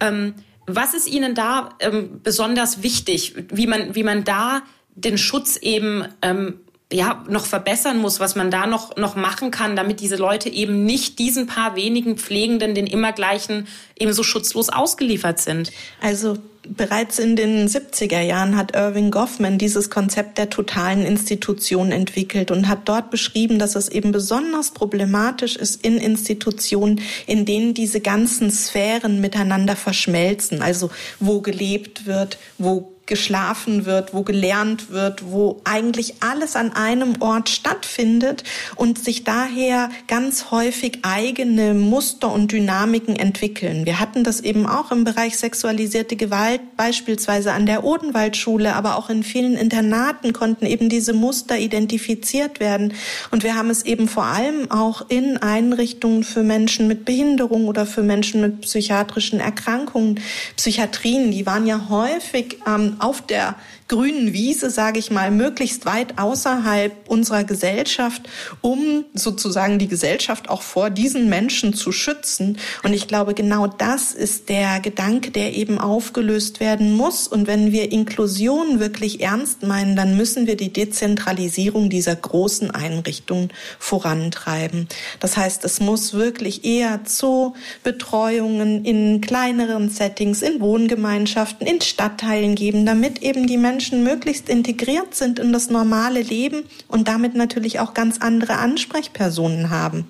Ähm, 0.00 0.34
was 0.66 0.94
ist 0.94 1.08
Ihnen 1.08 1.34
da 1.34 1.70
ähm, 1.80 2.20
besonders 2.22 2.82
wichtig, 2.82 3.34
wie 3.52 3.66
man, 3.66 3.94
wie 3.94 4.04
man 4.04 4.24
da 4.24 4.62
den 4.94 5.18
Schutz 5.18 5.56
eben 5.56 6.04
ähm, 6.22 6.60
ja 6.92 7.24
noch 7.28 7.46
verbessern 7.46 7.98
muss, 7.98 8.20
was 8.20 8.36
man 8.36 8.50
da 8.50 8.66
noch 8.66 8.96
noch 8.96 9.16
machen 9.16 9.50
kann, 9.50 9.76
damit 9.76 10.00
diese 10.00 10.16
Leute 10.16 10.48
eben 10.48 10.84
nicht 10.84 11.18
diesen 11.18 11.46
paar 11.46 11.76
wenigen 11.76 12.16
Pflegenden 12.16 12.74
den 12.74 12.86
immer 12.86 13.12
gleichen 13.12 13.66
ebenso 13.98 14.22
schutzlos 14.22 14.68
ausgeliefert 14.68 15.40
sind. 15.40 15.72
Also 16.00 16.36
bereits 16.68 17.18
in 17.18 17.36
den 17.36 17.68
70er 17.68 18.20
Jahren 18.20 18.56
hat 18.56 18.74
Irving 18.76 19.10
Goffman 19.10 19.58
dieses 19.58 19.90
Konzept 19.90 20.38
der 20.38 20.50
totalen 20.50 21.04
Institution 21.04 21.92
entwickelt 21.92 22.50
und 22.50 22.68
hat 22.68 22.88
dort 22.88 23.10
beschrieben, 23.10 23.58
dass 23.58 23.74
es 23.74 23.88
eben 23.88 24.12
besonders 24.12 24.70
problematisch 24.70 25.56
ist 25.56 25.84
in 25.84 25.98
Institutionen, 25.98 27.00
in 27.26 27.44
denen 27.44 27.74
diese 27.74 28.00
ganzen 28.00 28.50
Sphären 28.50 29.20
miteinander 29.20 29.76
verschmelzen, 29.76 30.62
also 30.62 30.90
wo 31.18 31.40
gelebt 31.40 32.06
wird, 32.06 32.38
wo 32.58 32.92
geschlafen 33.12 33.84
wird, 33.84 34.14
wo 34.14 34.22
gelernt 34.22 34.88
wird, 34.88 35.30
wo 35.30 35.60
eigentlich 35.64 36.14
alles 36.20 36.56
an 36.56 36.72
einem 36.72 37.20
Ort 37.20 37.50
stattfindet 37.50 38.42
und 38.74 38.98
sich 38.98 39.22
daher 39.22 39.90
ganz 40.08 40.50
häufig 40.50 41.00
eigene 41.02 41.74
Muster 41.74 42.32
und 42.32 42.52
Dynamiken 42.52 43.14
entwickeln. 43.14 43.84
Wir 43.84 44.00
hatten 44.00 44.24
das 44.24 44.40
eben 44.40 44.66
auch 44.66 44.92
im 44.92 45.04
Bereich 45.04 45.36
sexualisierte 45.36 46.16
Gewalt, 46.16 46.62
beispielsweise 46.78 47.52
an 47.52 47.66
der 47.66 47.84
Odenwaldschule, 47.84 48.74
aber 48.74 48.96
auch 48.96 49.10
in 49.10 49.24
vielen 49.24 49.58
Internaten 49.58 50.32
konnten 50.32 50.64
eben 50.64 50.88
diese 50.88 51.12
Muster 51.12 51.58
identifiziert 51.58 52.60
werden. 52.60 52.94
Und 53.30 53.42
wir 53.42 53.56
haben 53.56 53.68
es 53.68 53.82
eben 53.82 54.08
vor 54.08 54.24
allem 54.24 54.70
auch 54.70 55.04
in 55.10 55.36
Einrichtungen 55.36 56.24
für 56.24 56.42
Menschen 56.42 56.88
mit 56.88 57.04
Behinderung 57.04 57.66
oder 57.68 57.84
für 57.84 58.02
Menschen 58.02 58.40
mit 58.40 58.62
psychiatrischen 58.62 59.38
Erkrankungen, 59.38 60.18
Psychiatrien, 60.56 61.30
die 61.30 61.44
waren 61.44 61.66
ja 61.66 61.90
häufig 61.90 62.56
ähm, 62.66 62.96
auf 63.02 63.20
der 63.22 63.56
grünen 63.92 64.32
Wiese, 64.32 64.70
sage 64.70 64.98
ich 64.98 65.10
mal, 65.10 65.30
möglichst 65.30 65.84
weit 65.84 66.18
außerhalb 66.18 66.92
unserer 67.08 67.44
Gesellschaft, 67.44 68.22
um 68.62 69.04
sozusagen 69.12 69.78
die 69.78 69.86
Gesellschaft 69.86 70.48
auch 70.48 70.62
vor 70.62 70.88
diesen 70.88 71.28
Menschen 71.28 71.74
zu 71.74 71.92
schützen. 71.92 72.56
Und 72.82 72.94
ich 72.94 73.06
glaube, 73.06 73.34
genau 73.34 73.66
das 73.66 74.12
ist 74.12 74.48
der 74.48 74.80
Gedanke, 74.80 75.30
der 75.30 75.54
eben 75.54 75.78
aufgelöst 75.78 76.58
werden 76.58 76.94
muss. 76.94 77.28
Und 77.28 77.46
wenn 77.46 77.70
wir 77.70 77.92
Inklusion 77.92 78.80
wirklich 78.80 79.20
ernst 79.20 79.62
meinen, 79.62 79.94
dann 79.94 80.16
müssen 80.16 80.46
wir 80.46 80.56
die 80.56 80.72
Dezentralisierung 80.72 81.90
dieser 81.90 82.16
großen 82.16 82.70
Einrichtungen 82.70 83.50
vorantreiben. 83.78 84.88
Das 85.20 85.36
heißt, 85.36 85.66
es 85.66 85.80
muss 85.80 86.14
wirklich 86.14 86.64
eher 86.64 87.04
zu 87.04 87.52
Betreuungen 87.84 88.86
in 88.86 89.20
kleineren 89.20 89.90
Settings, 89.90 90.40
in 90.40 90.62
Wohngemeinschaften, 90.62 91.66
in 91.66 91.82
Stadtteilen 91.82 92.54
geben, 92.54 92.86
damit 92.86 93.20
eben 93.20 93.46
die 93.46 93.58
Menschen 93.58 93.81
Menschen 93.82 94.04
möglichst 94.04 94.48
integriert 94.48 95.12
sind 95.16 95.40
in 95.40 95.52
das 95.52 95.68
normale 95.68 96.22
Leben 96.22 96.62
und 96.86 97.08
damit 97.08 97.34
natürlich 97.34 97.80
auch 97.80 97.94
ganz 97.94 98.18
andere 98.20 98.58
Ansprechpersonen 98.58 99.70
haben. 99.70 100.06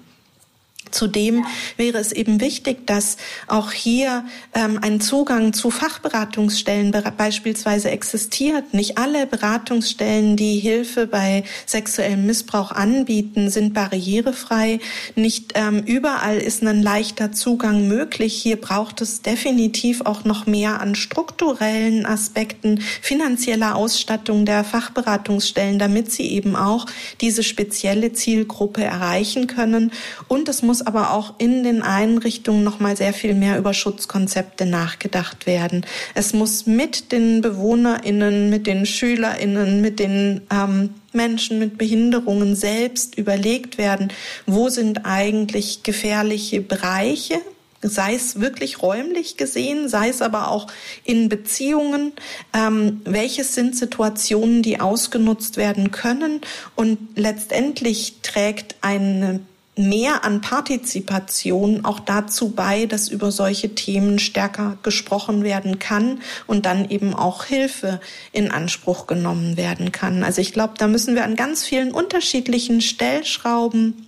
Zudem 0.93 1.45
wäre 1.77 1.99
es 1.99 2.13
eben 2.13 2.41
wichtig, 2.41 2.87
dass 2.87 3.17
auch 3.49 3.73
hier 3.73 4.25
ähm, 4.55 4.79
ein 4.83 5.01
Zugang 5.01 5.53
zu 5.53 5.71
Fachberatungsstellen 5.71 6.93
beispielsweise 7.17 7.91
existiert. 7.91 8.75
Nicht 8.75 8.99
alle 8.99 9.27
Beratungsstellen, 9.27 10.37
die 10.37 10.59
Hilfe 10.59 11.07
bei 11.07 11.45
sexuellem 11.67 12.27
Missbrauch 12.27 12.71
anbieten, 12.71 13.51
sind 13.51 13.75
barrierefrei. 13.75 14.81
Nicht 15.17 15.53
ähm, 15.55 15.83
überall 15.85 16.39
ist 16.39 16.63
ein 16.63 16.83
leichter 16.83 17.33
Zugang 17.33 17.89
möglich. 17.89 18.35
Hier 18.35 18.61
braucht 18.61 19.01
es 19.01 19.23
definitiv 19.23 20.03
auch 20.03 20.25
noch 20.25 20.47
mehr 20.47 20.81
an 20.81 20.95
strukturellen 20.95 22.07
Aspekten, 22.07 22.81
finanzieller 23.01 23.77
Ausstattung 23.77 24.45
der 24.45 24.65
Fachberatungsstellen, 24.65 25.79
damit 25.79 26.13
sie 26.13 26.31
eben 26.31 26.57
auch 26.57 26.87
diese 27.21 27.43
spezielle 27.43 28.13
Zielgruppe 28.13 28.85
erreichen 28.85 29.47
können. 29.47 29.93
Und 30.29 30.49
es 30.49 30.63
muss 30.63 30.82
aber 30.87 31.13
auch 31.13 31.35
in 31.39 31.65
den 31.65 31.83
Einrichtungen 31.83 32.65
noch 32.65 32.81
mal 32.81 32.97
sehr 32.97 33.13
viel 33.13 33.35
mehr 33.35 33.59
über 33.59 33.73
Schutzkonzepte 33.75 34.67
nachgedacht 34.67 35.47
werden. 35.47 35.87
Es 36.15 36.33
muss 36.35 36.67
mit 36.67 37.13
den 37.13 37.41
BewohnerInnen, 37.41 38.51
mit 38.51 38.67
den 38.67 38.87
SchülerInnen, 38.87 39.81
mit 39.81 39.99
den 39.99 40.43
ähm, 40.51 40.91
Menschen 41.13 41.59
mit 41.59 41.79
Behinderungen 41.79 42.57
selbst 42.57 43.17
überlegt 43.19 43.79
werden, 43.79 44.13
wo 44.47 44.69
sind 44.69 45.05
eigentlich 45.05 45.83
gefährliche 45.83 46.61
Bereiche, 46.61 47.41
sei 47.83 48.15
es 48.15 48.41
wirklich 48.41 48.83
räumlich 48.83 49.37
gesehen, 49.37 49.89
sei 49.89 50.09
es 50.09 50.23
aber 50.23 50.49
auch 50.49 50.69
in 51.05 51.29
Beziehungen. 51.29 52.13
Ähm, 52.55 53.01
welches 53.05 53.55
sind 53.55 53.77
Situationen, 53.77 54.63
die 54.63 54.81
ausgenutzt 54.81 55.57
werden 55.57 55.91
können? 55.91 56.41
Und 56.77 56.99
letztendlich 57.17 58.19
trägt 58.23 58.77
eine 58.81 59.41
mehr 59.77 60.25
an 60.25 60.43
Partizipation 60.43 61.85
auch 61.85 61.99
dazu 62.01 62.51
bei, 62.51 62.87
dass 62.87 63.09
über 63.09 63.33
solche 63.33 63.75
Themen 63.75 64.19
stärker 64.19 64.77
gesprochen 64.83 65.45
werden 65.45 65.79
kann 65.79 66.21
und 66.47 66.67
dann 66.67 66.91
eben 66.91 67.15
auch 67.15 67.45
Hilfe 67.45 68.01
in 68.33 68.51
Anspruch 68.51 69.07
genommen 69.07 69.57
werden 69.57 69.91
kann. 69.91 70.25
Also 70.25 70.43
ich 70.43 70.53
glaube, 70.53 70.75
da 70.77 70.89
müssen 70.89 71.15
wir 71.15 71.25
an 71.25 71.37
ganz 71.37 71.65
vielen 71.65 71.93
unterschiedlichen 71.93 72.83
Stellschrauben 72.83 74.07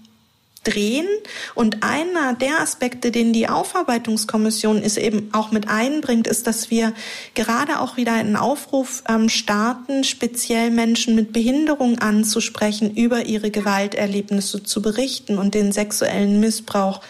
drehen. 0.64 1.06
Und 1.54 1.82
einer 1.82 2.34
der 2.34 2.60
Aspekte, 2.60 3.10
den 3.10 3.32
die 3.32 3.48
Aufarbeitungskommission 3.48 4.82
ist 4.82 4.96
eben 4.96 5.30
auch 5.32 5.50
mit 5.50 5.68
einbringt, 5.68 6.26
ist, 6.26 6.46
dass 6.46 6.70
wir 6.70 6.92
gerade 7.34 7.80
auch 7.80 7.96
wieder 7.96 8.12
einen 8.12 8.36
Aufruf 8.36 9.04
ähm, 9.08 9.28
starten, 9.28 10.04
speziell 10.04 10.70
Menschen 10.70 11.14
mit 11.14 11.32
Behinderung 11.32 11.98
anzusprechen, 11.98 12.94
über 12.94 13.26
ihre 13.26 13.50
Gewalterlebnisse 13.50 14.62
zu 14.62 14.82
berichten 14.82 15.38
und 15.38 15.54
den 15.54 15.72
sexuellen 15.72 16.40
Missbrauch 16.40 17.00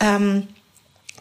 ähm, 0.00 0.48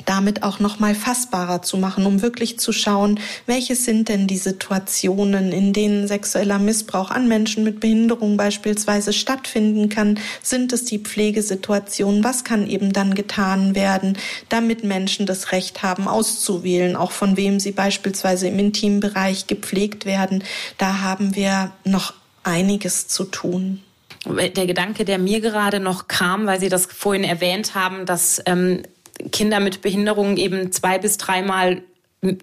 damit 0.05 0.43
auch 0.43 0.59
noch 0.59 0.79
mal 0.79 0.95
fassbarer 0.95 1.61
zu 1.61 1.77
machen, 1.77 2.05
um 2.05 2.21
wirklich 2.21 2.59
zu 2.59 2.71
schauen, 2.71 3.19
welche 3.45 3.75
sind 3.75 4.09
denn 4.09 4.27
die 4.27 4.37
Situationen, 4.37 5.51
in 5.51 5.73
denen 5.73 6.07
sexueller 6.07 6.59
Missbrauch 6.59 7.11
an 7.11 7.27
Menschen 7.27 7.63
mit 7.63 7.79
Behinderung 7.79 8.37
beispielsweise 8.37 9.13
stattfinden 9.13 9.89
kann? 9.89 10.19
Sind 10.41 10.73
es 10.73 10.85
die 10.85 10.99
Pflegesituationen? 10.99 12.23
Was 12.23 12.43
kann 12.43 12.67
eben 12.67 12.93
dann 12.93 13.15
getan 13.15 13.75
werden, 13.75 14.17
damit 14.49 14.83
Menschen 14.83 15.25
das 15.25 15.51
Recht 15.51 15.83
haben, 15.83 16.07
auszuwählen, 16.07 16.95
auch 16.95 17.11
von 17.11 17.37
wem 17.37 17.59
sie 17.59 17.71
beispielsweise 17.71 18.47
im 18.47 18.59
Intimbereich 18.59 19.47
gepflegt 19.47 20.05
werden? 20.05 20.43
Da 20.77 21.01
haben 21.01 21.35
wir 21.35 21.71
noch 21.83 22.13
einiges 22.43 23.07
zu 23.07 23.25
tun 23.25 23.81
der 24.25 24.67
Gedanke, 24.67 25.05
der 25.05 25.17
mir 25.17 25.39
gerade 25.39 25.79
noch 25.79 26.09
kam, 26.09 26.45
weil 26.45 26.59
Sie 26.59 26.67
das 26.67 26.87
vorhin 26.87 27.23
erwähnt 27.23 27.73
haben, 27.73 28.05
dass 28.05 28.41
ähm, 28.45 28.83
Kinder 29.31 29.59
mit 29.59 29.81
Behinderungen 29.81 30.37
eben 30.37 30.71
zwei 30.71 30.97
bis 30.97 31.17
dreimal 31.17 31.83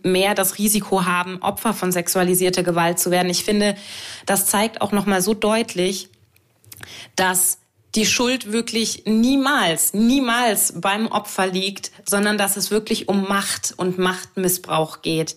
mehr 0.02 0.34
das 0.34 0.58
Risiko 0.58 1.04
haben, 1.04 1.42
Opfer 1.42 1.74
von 1.74 1.92
sexualisierter 1.92 2.62
Gewalt 2.62 2.98
zu 2.98 3.10
werden. 3.10 3.28
Ich 3.28 3.44
finde, 3.44 3.76
das 4.24 4.46
zeigt 4.46 4.80
auch 4.80 4.92
noch 4.92 5.06
mal 5.06 5.20
so 5.20 5.34
deutlich, 5.34 6.08
dass 7.14 7.58
die 7.94 8.06
Schuld 8.06 8.52
wirklich 8.52 9.04
niemals, 9.06 9.94
niemals 9.94 10.80
beim 10.80 11.06
Opfer 11.06 11.46
liegt, 11.46 11.92
sondern 12.04 12.36
dass 12.36 12.56
es 12.56 12.70
wirklich 12.70 13.08
um 13.08 13.26
Macht 13.26 13.74
und 13.76 13.98
Machtmissbrauch 13.98 15.00
geht. 15.00 15.34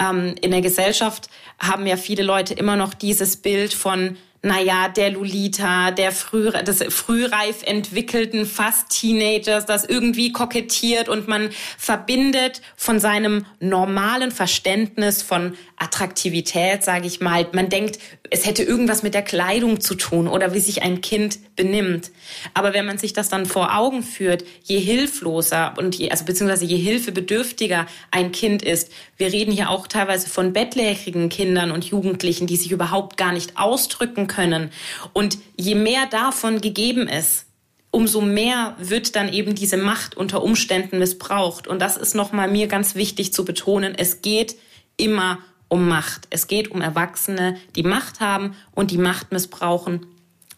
Ähm, 0.00 0.34
in 0.40 0.50
der 0.50 0.62
Gesellschaft 0.62 1.28
haben 1.60 1.86
ja 1.86 1.96
viele 1.96 2.24
Leute 2.24 2.54
immer 2.54 2.76
noch 2.76 2.92
dieses 2.94 3.36
Bild 3.36 3.72
von 3.72 4.16
naja, 4.42 4.88
der 4.88 5.10
Lolita, 5.10 5.92
der 5.92 6.10
früh, 6.10 6.50
des 6.50 6.82
frühreif 6.92 7.62
entwickelten 7.64 8.44
fast 8.44 8.88
Teenagers, 8.90 9.66
das 9.66 9.84
irgendwie 9.84 10.32
kokettiert 10.32 11.08
und 11.08 11.28
man 11.28 11.50
verbindet 11.78 12.60
von 12.76 12.98
seinem 12.98 13.46
normalen 13.60 14.32
Verständnis 14.32 15.22
von 15.22 15.56
Attraktivität, 15.76 16.82
sage 16.82 17.06
ich 17.06 17.20
mal. 17.20 17.46
Man 17.52 17.68
denkt, 17.68 18.00
es 18.30 18.44
hätte 18.44 18.64
irgendwas 18.64 19.04
mit 19.04 19.14
der 19.14 19.22
Kleidung 19.22 19.80
zu 19.80 19.94
tun 19.94 20.26
oder 20.26 20.54
wie 20.54 20.60
sich 20.60 20.82
ein 20.82 21.00
Kind 21.00 21.38
benimmt. 21.56 22.10
Aber 22.54 22.72
wenn 22.72 22.86
man 22.86 22.98
sich 22.98 23.12
das 23.12 23.28
dann 23.28 23.46
vor 23.46 23.76
Augen 23.76 24.02
führt, 24.02 24.44
je 24.62 24.78
hilfloser 24.78 25.74
und 25.78 25.96
je, 25.96 26.10
also 26.10 26.24
beziehungsweise 26.24 26.64
je 26.64 26.76
hilfebedürftiger 26.76 27.86
ein 28.10 28.32
Kind 28.32 28.62
ist, 28.62 28.90
wir 29.16 29.32
reden 29.32 29.52
hier 29.52 29.70
auch 29.70 29.86
teilweise 29.86 30.28
von 30.28 30.52
bettlägerigen 30.52 31.28
Kindern 31.28 31.70
und 31.70 31.84
Jugendlichen, 31.84 32.46
die 32.46 32.56
sich 32.56 32.72
überhaupt 32.72 33.16
gar 33.16 33.32
nicht 33.32 33.58
ausdrücken 33.58 34.26
können. 34.26 34.70
Und 35.12 35.38
je 35.56 35.74
mehr 35.74 36.06
davon 36.06 36.60
gegeben 36.60 37.06
ist, 37.08 37.46
umso 37.90 38.22
mehr 38.22 38.74
wird 38.78 39.14
dann 39.14 39.32
eben 39.32 39.54
diese 39.54 39.76
Macht 39.76 40.16
unter 40.16 40.42
Umständen 40.42 40.98
missbraucht. 40.98 41.68
Und 41.68 41.80
das 41.80 41.96
ist 41.96 42.14
nochmal 42.14 42.50
mir 42.50 42.66
ganz 42.66 42.94
wichtig 42.94 43.32
zu 43.32 43.44
betonen. 43.44 43.94
Es 43.96 44.22
geht 44.22 44.56
immer 44.96 45.38
um 45.68 45.88
Macht. 45.88 46.26
Es 46.30 46.48
geht 46.48 46.70
um 46.70 46.80
Erwachsene, 46.80 47.56
die 47.76 47.82
Macht 47.82 48.20
haben 48.20 48.54
und 48.72 48.90
die 48.90 48.98
Macht 48.98 49.32
missbrauchen. 49.32 50.06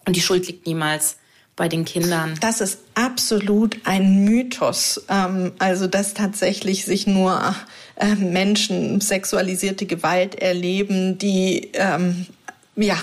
Und 0.07 0.17
die 0.17 0.21
Schuld 0.21 0.47
liegt 0.47 0.67
niemals 0.67 1.17
bei 1.57 1.69
den 1.69 1.85
Kindern. 1.85 2.35
Das 2.41 2.61
ist 2.61 2.79
absolut 2.95 3.79
ein 3.85 4.25
Mythos. 4.25 5.05
Ähm, 5.09 5.53
also, 5.59 5.87
dass 5.87 6.15
tatsächlich 6.15 6.85
sich 6.85 7.07
nur 7.07 7.55
äh, 7.97 8.15
Menschen 8.17 9.01
sexualisierte 9.01 9.87
Gewalt 9.87 10.35
erleben, 10.35 11.19
die 11.19 11.71
ähm, 11.75 12.27
ja, 12.77 12.97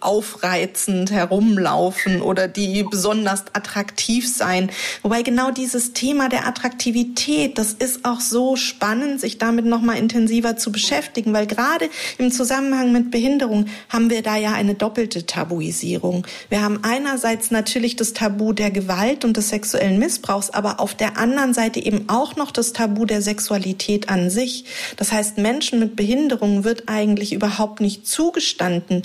aufreizend 0.00 1.10
herumlaufen 1.10 2.22
oder 2.22 2.48
die 2.48 2.82
besonders 2.82 3.44
attraktiv 3.52 4.26
sein. 4.26 4.70
Wobei 5.02 5.20
genau 5.20 5.50
dieses 5.50 5.92
Thema 5.92 6.30
der 6.30 6.46
Attraktivität, 6.46 7.58
das 7.58 7.74
ist 7.74 8.06
auch 8.06 8.20
so 8.20 8.56
spannend, 8.56 9.20
sich 9.20 9.36
damit 9.36 9.66
nochmal 9.66 9.98
intensiver 9.98 10.56
zu 10.56 10.72
beschäftigen, 10.72 11.34
weil 11.34 11.46
gerade 11.46 11.90
im 12.16 12.30
Zusammenhang 12.32 12.90
mit 12.90 13.10
Behinderung 13.10 13.66
haben 13.90 14.08
wir 14.08 14.22
da 14.22 14.36
ja 14.36 14.54
eine 14.54 14.74
doppelte 14.74 15.26
Tabuisierung. 15.26 16.26
Wir 16.48 16.62
haben 16.62 16.80
einerseits 16.82 17.50
natürlich 17.50 17.96
das 17.96 18.14
Tabu 18.14 18.54
der 18.54 18.70
Gewalt 18.70 19.26
und 19.26 19.36
des 19.36 19.50
sexuellen 19.50 19.98
Missbrauchs, 19.98 20.48
aber 20.48 20.80
auf 20.80 20.94
der 20.94 21.18
anderen 21.18 21.52
Seite 21.52 21.80
eben 21.80 22.08
auch 22.08 22.36
noch 22.36 22.50
das 22.50 22.72
Tabu 22.72 23.04
der 23.04 23.20
Sexualität 23.20 24.08
an 24.08 24.30
sich. 24.30 24.64
Das 24.96 25.12
heißt, 25.12 25.36
Menschen 25.36 25.80
mit 25.80 25.96
Behinderung 25.96 26.64
wird 26.64 26.84
eigentlich 26.86 27.34
überhaupt 27.34 27.82
nicht 27.82 28.06
zugestanden, 28.06 29.02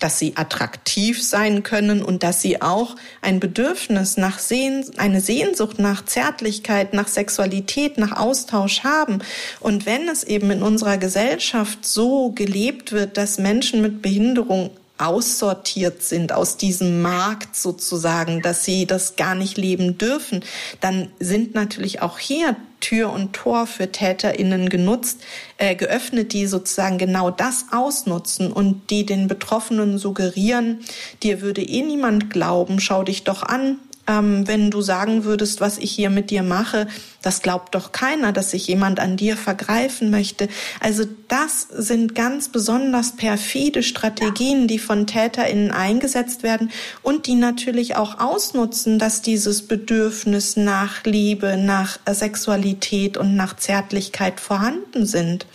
dass 0.00 0.18
sie 0.18 0.36
attraktiv 0.36 1.22
sein 1.22 1.62
können 1.62 2.02
und 2.02 2.22
dass 2.22 2.42
sie 2.42 2.60
auch 2.60 2.96
ein 3.22 3.38
Bedürfnis 3.38 4.16
nach 4.16 4.38
Sehen, 4.38 4.84
eine 4.96 5.20
Sehnsucht 5.20 5.78
nach 5.78 6.04
Zärtlichkeit, 6.04 6.94
nach 6.94 7.06
Sexualität, 7.06 7.98
nach 7.98 8.16
Austausch 8.16 8.82
haben. 8.82 9.20
Und 9.60 9.86
wenn 9.86 10.08
es 10.08 10.24
eben 10.24 10.50
in 10.50 10.62
unserer 10.62 10.98
Gesellschaft 10.98 11.86
so 11.86 12.32
gelebt 12.32 12.92
wird, 12.92 13.16
dass 13.16 13.38
Menschen 13.38 13.82
mit 13.82 14.02
Behinderung 14.02 14.70
aussortiert 15.00 16.02
sind 16.02 16.32
aus 16.32 16.56
diesem 16.56 17.02
Markt 17.02 17.56
sozusagen, 17.56 18.42
dass 18.42 18.64
sie 18.64 18.86
das 18.86 19.16
gar 19.16 19.34
nicht 19.34 19.56
leben 19.56 19.98
dürfen, 19.98 20.44
dann 20.80 21.08
sind 21.18 21.54
natürlich 21.54 22.02
auch 22.02 22.18
hier 22.18 22.56
Tür 22.80 23.12
und 23.12 23.34
Tor 23.34 23.66
für 23.66 23.92
TäterInnen 23.92 24.68
genutzt, 24.68 25.20
äh, 25.58 25.74
geöffnet, 25.74 26.32
die 26.32 26.46
sozusagen 26.46 26.98
genau 26.98 27.30
das 27.30 27.66
ausnutzen 27.70 28.50
und 28.52 28.90
die 28.90 29.04
den 29.04 29.28
Betroffenen 29.28 29.98
suggerieren, 29.98 30.80
dir 31.22 31.42
würde 31.42 31.62
eh 31.62 31.82
niemand 31.82 32.30
glauben, 32.30 32.80
schau 32.80 33.02
dich 33.02 33.24
doch 33.24 33.42
an, 33.42 33.78
ähm, 34.06 34.46
wenn 34.48 34.70
du 34.70 34.80
sagen 34.80 35.24
würdest, 35.24 35.60
was 35.60 35.78
ich 35.78 35.90
hier 35.92 36.10
mit 36.10 36.30
dir 36.30 36.42
mache, 36.42 36.88
das 37.22 37.42
glaubt 37.42 37.74
doch 37.74 37.92
keiner, 37.92 38.32
dass 38.32 38.50
sich 38.50 38.66
jemand 38.66 38.98
an 39.00 39.16
dir 39.16 39.36
vergreifen 39.36 40.10
möchte. 40.10 40.48
Also 40.80 41.04
das 41.28 41.68
sind 41.70 42.14
ganz 42.14 42.48
besonders 42.48 43.16
perfide 43.16 43.82
Strategien, 43.82 44.68
die 44.68 44.78
von 44.78 45.06
TäterInnen 45.06 45.70
eingesetzt 45.70 46.42
werden 46.42 46.70
und 47.02 47.26
die 47.26 47.34
natürlich 47.34 47.96
auch 47.96 48.18
ausnutzen, 48.18 48.98
dass 48.98 49.22
dieses 49.22 49.66
Bedürfnis 49.66 50.56
nach 50.56 51.04
Liebe, 51.04 51.56
nach 51.56 51.98
Sexualität 52.10 53.16
und 53.16 53.36
nach 53.36 53.56
Zärtlichkeit 53.56 54.40
vorhanden 54.40 55.06
sind. 55.06 55.46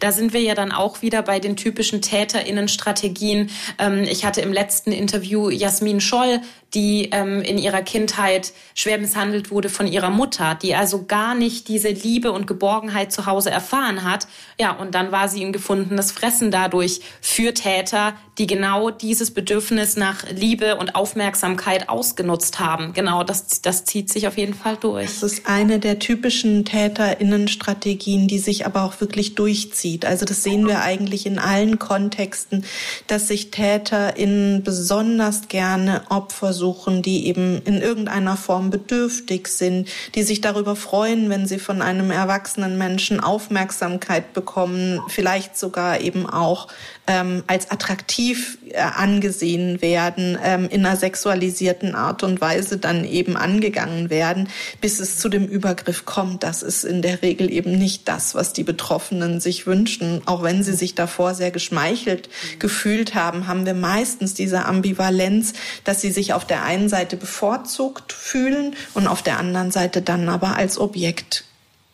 Da 0.00 0.12
sind 0.12 0.32
wir 0.32 0.40
ja 0.40 0.54
dann 0.54 0.72
auch 0.72 1.02
wieder 1.02 1.22
bei 1.22 1.40
den 1.40 1.56
typischen 1.56 2.02
TäterInnen-Strategien. 2.02 3.50
Ähm, 3.78 4.04
ich 4.04 4.24
hatte 4.24 4.40
im 4.40 4.52
letzten 4.52 4.92
Interview 4.92 5.50
Jasmin 5.50 6.00
Scholl, 6.00 6.40
die 6.74 7.10
ähm, 7.12 7.40
in 7.40 7.58
ihrer 7.58 7.82
Kindheit 7.82 8.52
schwer 8.74 8.98
misshandelt 8.98 9.50
wurde 9.50 9.68
von 9.68 9.86
ihrer 9.86 10.10
Mutter, 10.10 10.56
die 10.60 10.74
also 10.74 11.04
gar 11.14 11.36
nicht 11.36 11.68
diese 11.68 11.90
Liebe 11.90 12.32
und 12.32 12.48
Geborgenheit 12.48 13.12
zu 13.12 13.26
Hause 13.26 13.48
erfahren 13.48 14.02
hat. 14.02 14.26
Ja, 14.58 14.72
und 14.72 14.96
dann 14.96 15.12
war 15.12 15.28
sie 15.28 15.44
ein 15.44 15.52
gefundenes 15.52 16.10
Fressen 16.10 16.50
dadurch 16.50 17.02
für 17.20 17.54
Täter, 17.54 18.14
die 18.38 18.48
genau 18.48 18.90
dieses 18.90 19.30
Bedürfnis 19.30 19.96
nach 19.96 20.28
Liebe 20.28 20.74
und 20.74 20.96
Aufmerksamkeit 20.96 21.88
ausgenutzt 21.88 22.58
haben. 22.58 22.94
Genau, 22.94 23.22
das, 23.22 23.62
das 23.62 23.84
zieht 23.84 24.10
sich 24.10 24.26
auf 24.26 24.36
jeden 24.36 24.54
Fall 24.54 24.76
durch. 24.76 25.06
Das 25.06 25.22
ist 25.22 25.46
eine 25.46 25.78
der 25.78 26.00
typischen 26.00 26.64
TäterInnen-Strategien, 26.64 28.26
die 28.26 28.40
sich 28.40 28.66
aber 28.66 28.82
auch 28.82 29.00
wirklich 29.00 29.36
durchzieht. 29.36 30.04
Also 30.04 30.24
das 30.24 30.42
sehen 30.42 30.66
wir 30.66 30.80
eigentlich 30.80 31.26
in 31.26 31.38
allen 31.38 31.78
Kontexten, 31.78 32.64
dass 33.06 33.28
sich 33.28 33.52
TäterInnen 33.52 34.64
besonders 34.64 35.46
gerne 35.46 36.02
Opfer 36.08 36.52
suchen, 36.52 37.02
die 37.02 37.28
eben 37.28 37.62
in 37.64 37.80
irgendeiner 37.80 38.36
Form 38.36 38.70
bedürftig 38.70 39.46
sind, 39.46 39.88
die 40.16 40.24
sich 40.24 40.40
darüber 40.40 40.74
freuen, 40.74 41.03
wenn 41.30 41.46
sie 41.46 41.58
von 41.58 41.82
einem 41.82 42.10
erwachsenen 42.10 42.78
Menschen 42.78 43.20
Aufmerksamkeit 43.20 44.32
bekommen, 44.32 45.00
vielleicht 45.08 45.56
sogar 45.56 46.00
eben 46.00 46.28
auch 46.28 46.68
ähm, 47.06 47.44
als 47.46 47.70
attraktiv 47.70 48.58
äh, 48.70 48.78
angesehen 48.78 49.82
werden, 49.82 50.38
ähm, 50.42 50.68
in 50.70 50.84
einer 50.84 50.96
sexualisierten 50.96 51.94
Art 51.94 52.22
und 52.22 52.40
Weise 52.40 52.78
dann 52.78 53.04
eben 53.04 53.36
angegangen 53.36 54.08
werden, 54.08 54.48
bis 54.80 55.00
es 55.00 55.18
zu 55.18 55.28
dem 55.28 55.46
Übergriff 55.46 56.06
kommt. 56.06 56.42
Das 56.42 56.62
ist 56.62 56.84
in 56.84 57.02
der 57.02 57.22
Regel 57.22 57.52
eben 57.52 57.76
nicht 57.76 58.08
das, 58.08 58.34
was 58.34 58.52
die 58.52 58.64
Betroffenen 58.64 59.40
sich 59.40 59.66
wünschen. 59.66 60.22
Auch 60.26 60.42
wenn 60.42 60.62
sie 60.62 60.74
sich 60.74 60.94
davor 60.94 61.34
sehr 61.34 61.50
geschmeichelt 61.50 62.30
gefühlt 62.58 63.14
haben, 63.14 63.46
haben 63.46 63.66
wir 63.66 63.74
meistens 63.74 64.34
diese 64.34 64.64
Ambivalenz, 64.64 65.52
dass 65.84 66.00
sie 66.00 66.10
sich 66.10 66.32
auf 66.32 66.46
der 66.46 66.64
einen 66.64 66.88
Seite 66.88 67.16
bevorzugt 67.16 68.12
fühlen 68.12 68.74
und 68.94 69.06
auf 69.06 69.22
der 69.22 69.38
anderen 69.38 69.70
Seite 69.70 70.00
dann 70.00 70.28
aber 70.28 70.56
als 70.56 70.78
Objekt 70.78 71.44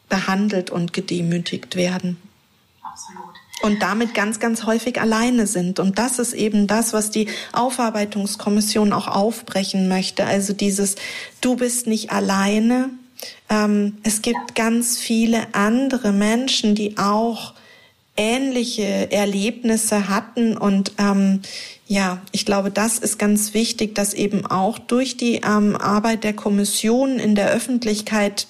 behandelt 0.08 0.70
und 0.70 0.92
gedemütigt 0.92 1.76
werden. 1.76 2.16
Absolut 2.82 3.29
und 3.62 3.82
damit 3.82 4.14
ganz, 4.14 4.40
ganz 4.40 4.64
häufig 4.64 5.00
alleine 5.00 5.46
sind. 5.46 5.78
Und 5.78 5.98
das 5.98 6.18
ist 6.18 6.32
eben 6.32 6.66
das, 6.66 6.92
was 6.92 7.10
die 7.10 7.28
Aufarbeitungskommission 7.52 8.92
auch 8.92 9.08
aufbrechen 9.08 9.88
möchte. 9.88 10.24
Also 10.24 10.52
dieses, 10.52 10.96
du 11.40 11.56
bist 11.56 11.86
nicht 11.86 12.10
alleine. 12.10 12.90
Ähm, 13.48 13.98
es 14.02 14.22
gibt 14.22 14.54
ganz 14.54 14.98
viele 14.98 15.54
andere 15.54 16.12
Menschen, 16.12 16.74
die 16.74 16.96
auch 16.98 17.54
ähnliche 18.16 19.10
Erlebnisse 19.12 20.08
hatten 20.08 20.56
und 20.56 20.92
ähm, 20.98 21.40
ja, 21.90 22.22
ich 22.30 22.46
glaube, 22.46 22.70
das 22.70 22.98
ist 22.98 23.18
ganz 23.18 23.52
wichtig, 23.52 23.96
dass 23.96 24.14
eben 24.14 24.46
auch 24.46 24.78
durch 24.78 25.16
die 25.16 25.40
ähm, 25.44 25.74
Arbeit 25.74 26.22
der 26.22 26.34
Kommission 26.34 27.18
in 27.18 27.34
der 27.34 27.50
Öffentlichkeit 27.50 28.46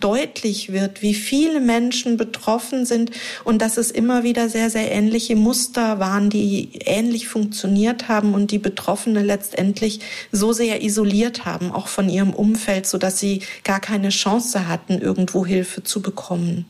deutlich 0.00 0.72
wird, 0.72 1.02
wie 1.02 1.14
viele 1.14 1.60
Menschen 1.60 2.16
betroffen 2.16 2.86
sind 2.86 3.10
und 3.44 3.62
dass 3.62 3.76
es 3.76 3.90
immer 3.90 4.22
wieder 4.22 4.48
sehr, 4.48 4.70
sehr 4.70 4.90
ähnliche 4.92 5.36
Muster 5.36 5.98
waren, 5.98 6.30
die 6.30 6.70
ähnlich 6.84 7.28
funktioniert 7.28 8.08
haben 8.08 8.34
und 8.34 8.50
die 8.50 8.58
Betroffene 8.58 9.22
letztendlich 9.22 10.00
so 10.32 10.52
sehr 10.52 10.82
isoliert 10.82 11.44
haben, 11.44 11.72
auch 11.72 11.88
von 11.88 12.08
ihrem 12.08 12.32
Umfeld, 12.32 12.86
so 12.86 12.98
dass 12.98 13.18
sie 13.18 13.42
gar 13.64 13.80
keine 13.80 14.10
Chance 14.10 14.68
hatten, 14.68 15.00
irgendwo 15.00 15.46
Hilfe 15.46 15.82
zu 15.82 16.02
bekommen. 16.02 16.66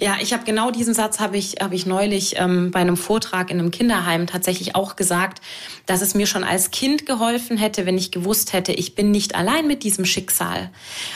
Ja, 0.00 0.16
ich 0.20 0.32
habe 0.32 0.44
genau 0.44 0.70
diesen 0.70 0.94
Satz 0.94 1.20
habe 1.20 1.36
ich 1.36 1.56
habe 1.60 1.74
ich 1.74 1.86
neulich 1.86 2.36
ähm, 2.38 2.70
bei 2.70 2.80
einem 2.80 2.96
Vortrag 2.96 3.50
in 3.50 3.58
einem 3.58 3.70
Kinderheim 3.70 4.26
tatsächlich 4.26 4.74
auch 4.74 4.96
gesagt, 4.96 5.40
dass 5.86 6.02
es 6.02 6.14
mir 6.14 6.26
schon 6.26 6.44
als 6.44 6.70
Kind 6.70 7.06
geholfen 7.06 7.56
hätte, 7.56 7.86
wenn 7.86 7.98
ich 7.98 8.10
gewusst 8.10 8.52
hätte, 8.52 8.72
ich 8.72 8.94
bin 8.94 9.10
nicht 9.10 9.34
allein 9.34 9.66
mit 9.66 9.82
diesem 9.82 10.04
Schicksal, 10.04 10.70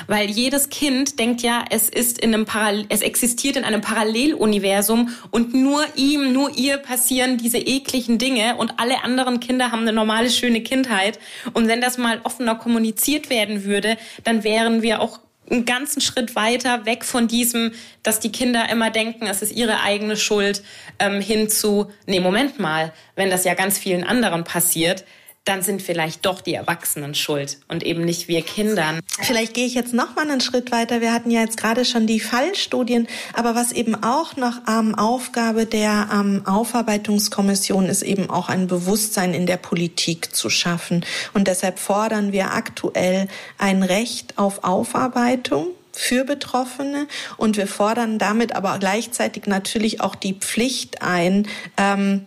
weil 0.07 0.31
jedes 0.31 0.69
Kind 0.69 1.19
denkt 1.19 1.43
ja, 1.43 1.65
es 1.71 1.89
ist 1.89 2.19
in 2.19 2.35
einem 2.35 2.45
Paral 2.45 2.85
es 2.89 3.03
existiert 3.03 3.57
in 3.57 3.65
einem 3.65 3.81
Paralleluniversum 3.81 5.11
und 5.31 5.55
nur 5.55 5.85
ihm, 5.97 6.33
nur 6.33 6.57
ihr 6.57 6.79
passieren 6.79 7.39
diese 7.39 7.59
ekligen 7.59 8.19
Dinge 8.19 8.57
und 8.57 8.79
alle 8.79 9.05
anderen 9.05 9.41
Kinder 9.41 9.73
haben 9.73 9.83
eine 9.83 9.93
normale 9.93 10.31
schöne 10.31 10.63
Kindheit. 10.63 11.19
Und 11.53 11.69
wenn 11.69 11.81
das 11.81 11.99
mal 11.99 12.21
offener 12.25 12.55
kommuniziert 12.55 13.31
werden 13.31 13.65
würde, 13.65 13.97
dann 14.25 14.45
wären 14.45 14.83
wir 14.83 15.01
auch 15.01 15.21
einen 15.51 15.65
ganzen 15.65 16.01
Schritt 16.01 16.37
weiter 16.37 16.87
weg 16.87 17.05
von 17.05 17.29
diesem, 17.29 17.73
dass 18.03 18.21
die 18.21 18.33
Kinder 18.33 18.69
immer 18.71 18.91
denken, 18.91 19.27
es 19.27 19.43
ist 19.43 19.53
ihre 19.53 19.81
eigene 19.81 20.17
Schuld, 20.17 20.63
ähm, 20.99 21.21
hin 21.21 21.49
zu, 21.49 21.91
nee, 22.07 22.21
Moment 22.21 22.59
mal, 22.59 22.93
wenn 23.17 23.31
das 23.31 23.45
ja 23.45 23.55
ganz 23.55 23.79
vielen 23.79 24.05
anderen 24.05 24.45
passiert, 24.45 25.05
dann 25.49 25.63
sind 25.63 25.81
vielleicht 25.81 26.27
doch 26.27 26.41
die 26.41 26.55
Erwachsenen 26.55 27.15
schuld 27.15 27.59
und 27.69 27.83
eben 27.83 28.05
nicht 28.05 28.29
wir 28.29 28.43
Kindern. 28.43 29.01
Vielleicht 29.21 29.55
gehe 29.55 29.67
ich 29.67 29.75
jetzt 29.75 29.95
noch 29.95 30.15
mal 30.15 30.29
einen 30.29 30.41
Schritt 30.41 30.71
weiter. 30.71 31.01
Wir 31.01 31.13
hatten 31.13 31.31
ja 31.31 31.41
jetzt 31.41 31.57
gerade 31.57 31.85
schon 31.85 32.07
die 32.07 32.21
Fallstudien, 32.21 33.09
aber 33.33 33.55
was 33.55 33.73
eben 33.73 33.95
auch 34.03 34.37
noch 34.37 34.61
ähm, 34.69 34.95
Aufgabe 34.95 35.65
der 35.65 36.09
ähm, 36.13 36.43
Aufarbeitungskommission 36.45 37.87
ist, 37.87 38.03
eben 38.03 38.29
auch 38.29 38.49
ein 38.49 38.67
Bewusstsein 38.67 39.33
in 39.33 39.47
der 39.47 39.57
Politik 39.57 40.35
zu 40.35 40.51
schaffen. 40.51 41.05
Und 41.33 41.49
deshalb 41.49 41.79
fordern 41.79 42.33
wir 42.33 42.53
aktuell 42.53 43.29
ein 43.57 43.83
Recht 43.83 44.37
auf 44.37 44.65
Aufarbeitung 44.65 45.69
für 45.93 46.25
Betroffene 46.25 47.09
und 47.39 47.57
wir 47.57 47.67
fordern 47.67 48.19
damit 48.19 48.55
aber 48.55 48.79
gleichzeitig 48.79 49.47
natürlich 49.47 50.01
auch 50.01 50.15
die 50.15 50.35
Pflicht 50.35 51.03
ein, 51.03 51.49
ähm, 51.77 52.27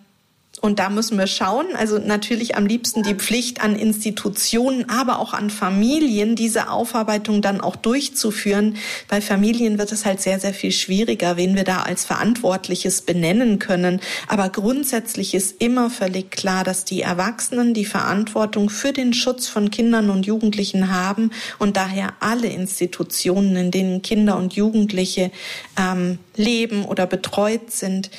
und 0.61 0.77
da 0.77 0.89
müssen 0.89 1.17
wir 1.17 1.25
schauen, 1.25 1.65
also 1.75 1.97
natürlich 1.97 2.55
am 2.55 2.67
liebsten 2.67 3.01
die 3.01 3.15
Pflicht 3.15 3.61
an 3.61 3.75
Institutionen, 3.75 4.87
aber 4.89 5.17
auch 5.17 5.33
an 5.33 5.49
Familien, 5.49 6.35
diese 6.35 6.69
Aufarbeitung 6.69 7.41
dann 7.41 7.61
auch 7.61 7.75
durchzuführen. 7.75 8.77
Bei 9.07 9.21
Familien 9.21 9.79
wird 9.79 9.91
es 9.91 10.05
halt 10.05 10.21
sehr, 10.21 10.39
sehr 10.39 10.53
viel 10.53 10.71
schwieriger, 10.71 11.35
wen 11.35 11.55
wir 11.55 11.63
da 11.63 11.81
als 11.81 12.05
Verantwortliches 12.05 13.01
benennen 13.01 13.57
können. 13.57 14.01
Aber 14.27 14.49
grundsätzlich 14.49 15.33
ist 15.33 15.59
immer 15.59 15.89
völlig 15.89 16.29
klar, 16.29 16.63
dass 16.63 16.85
die 16.85 17.01
Erwachsenen 17.01 17.73
die 17.73 17.85
Verantwortung 17.85 18.69
für 18.69 18.93
den 18.93 19.15
Schutz 19.15 19.47
von 19.47 19.71
Kindern 19.71 20.11
und 20.11 20.27
Jugendlichen 20.27 20.93
haben 20.93 21.31
und 21.57 21.75
daher 21.75 22.13
alle 22.19 22.47
Institutionen, 22.47 23.55
in 23.55 23.71
denen 23.71 24.03
Kinder 24.03 24.37
und 24.37 24.53
Jugendliche 24.53 25.31
ähm, 25.75 26.19
leben 26.35 26.85
oder 26.85 27.07
betreut 27.07 27.71
sind, 27.71 28.11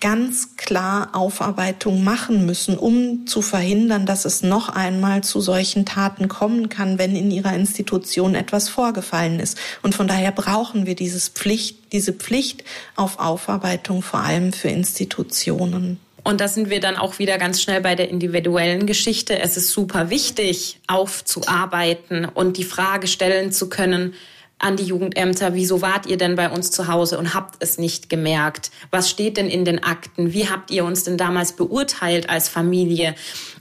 ganz 0.00 0.56
klar 0.56 1.10
Aufarbeitung 1.12 2.04
machen 2.04 2.46
müssen, 2.46 2.76
um 2.76 3.26
zu 3.26 3.42
verhindern, 3.42 4.06
dass 4.06 4.24
es 4.24 4.42
noch 4.42 4.68
einmal 4.68 5.22
zu 5.22 5.40
solchen 5.40 5.84
Taten 5.86 6.28
kommen 6.28 6.68
kann, 6.68 6.98
wenn 6.98 7.16
in 7.16 7.30
ihrer 7.30 7.54
Institution 7.54 8.34
etwas 8.34 8.68
vorgefallen 8.68 9.40
ist. 9.40 9.58
Und 9.82 9.94
von 9.94 10.08
daher 10.08 10.32
brauchen 10.32 10.86
wir 10.86 10.94
dieses 10.94 11.28
Pflicht, 11.28 11.92
diese 11.92 12.12
Pflicht 12.12 12.64
auf 12.94 13.18
Aufarbeitung 13.18 14.02
vor 14.02 14.20
allem 14.20 14.52
für 14.52 14.68
Institutionen. 14.68 15.98
Und 16.26 16.40
da 16.40 16.48
sind 16.48 16.70
wir 16.70 16.80
dann 16.80 16.96
auch 16.96 17.20
wieder 17.20 17.38
ganz 17.38 17.62
schnell 17.62 17.80
bei 17.80 17.94
der 17.94 18.08
individuellen 18.10 18.86
Geschichte. 18.86 19.38
Es 19.38 19.56
ist 19.56 19.70
super 19.70 20.10
wichtig, 20.10 20.80
aufzuarbeiten 20.88 22.24
und 22.24 22.56
die 22.56 22.64
Frage 22.64 23.06
stellen 23.06 23.52
zu 23.52 23.68
können, 23.68 24.14
an 24.58 24.76
die 24.76 24.84
Jugendämter, 24.84 25.54
wieso 25.54 25.82
wart 25.82 26.06
ihr 26.06 26.16
denn 26.16 26.34
bei 26.34 26.48
uns 26.48 26.70
zu 26.70 26.88
Hause 26.88 27.18
und 27.18 27.34
habt 27.34 27.56
es 27.62 27.78
nicht 27.78 28.08
gemerkt? 28.08 28.70
Was 28.90 29.10
steht 29.10 29.36
denn 29.36 29.48
in 29.48 29.64
den 29.64 29.82
Akten? 29.82 30.32
Wie 30.32 30.48
habt 30.48 30.70
ihr 30.70 30.84
uns 30.84 31.04
denn 31.04 31.18
damals 31.18 31.52
beurteilt 31.52 32.30
als 32.30 32.48
Familie? 32.48 33.14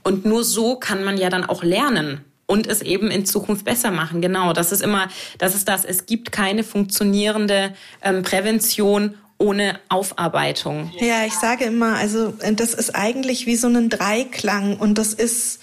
Und 0.04 0.26
nur 0.26 0.44
so 0.44 0.78
kann 0.78 1.04
man 1.04 1.18
ja 1.18 1.30
dann 1.30 1.44
auch 1.44 1.64
lernen 1.64 2.24
und 2.46 2.68
es 2.68 2.82
eben 2.82 3.12
in 3.12 3.26
Zukunft 3.26 3.66
besser 3.66 3.92
machen. 3.92 4.22
Genau, 4.22 4.54
das 4.54 4.72
ist 4.72 4.82
immer, 4.82 5.10
das 5.38 5.56
ist 5.56 5.68
das. 5.68 5.84
Es 5.84 6.06
gibt 6.06 6.32
keine 6.32 6.64
funktionierende 6.64 7.74
ähm, 8.02 8.24
Prävention 8.24 9.16
ohne 9.38 9.80
Aufarbeitung. 9.90 10.92
Ja, 11.00 11.26
ich 11.26 11.34
sage 11.34 11.66
immer, 11.66 11.96
also 11.98 12.34
das 12.54 12.74
ist 12.74 12.96
eigentlich 12.96 13.46
wie 13.46 13.58
so 13.58 13.68
ein 13.68 13.90
Dreiklang 13.90 14.78
und 14.78 14.98
das 14.98 15.14
ist 15.14 15.60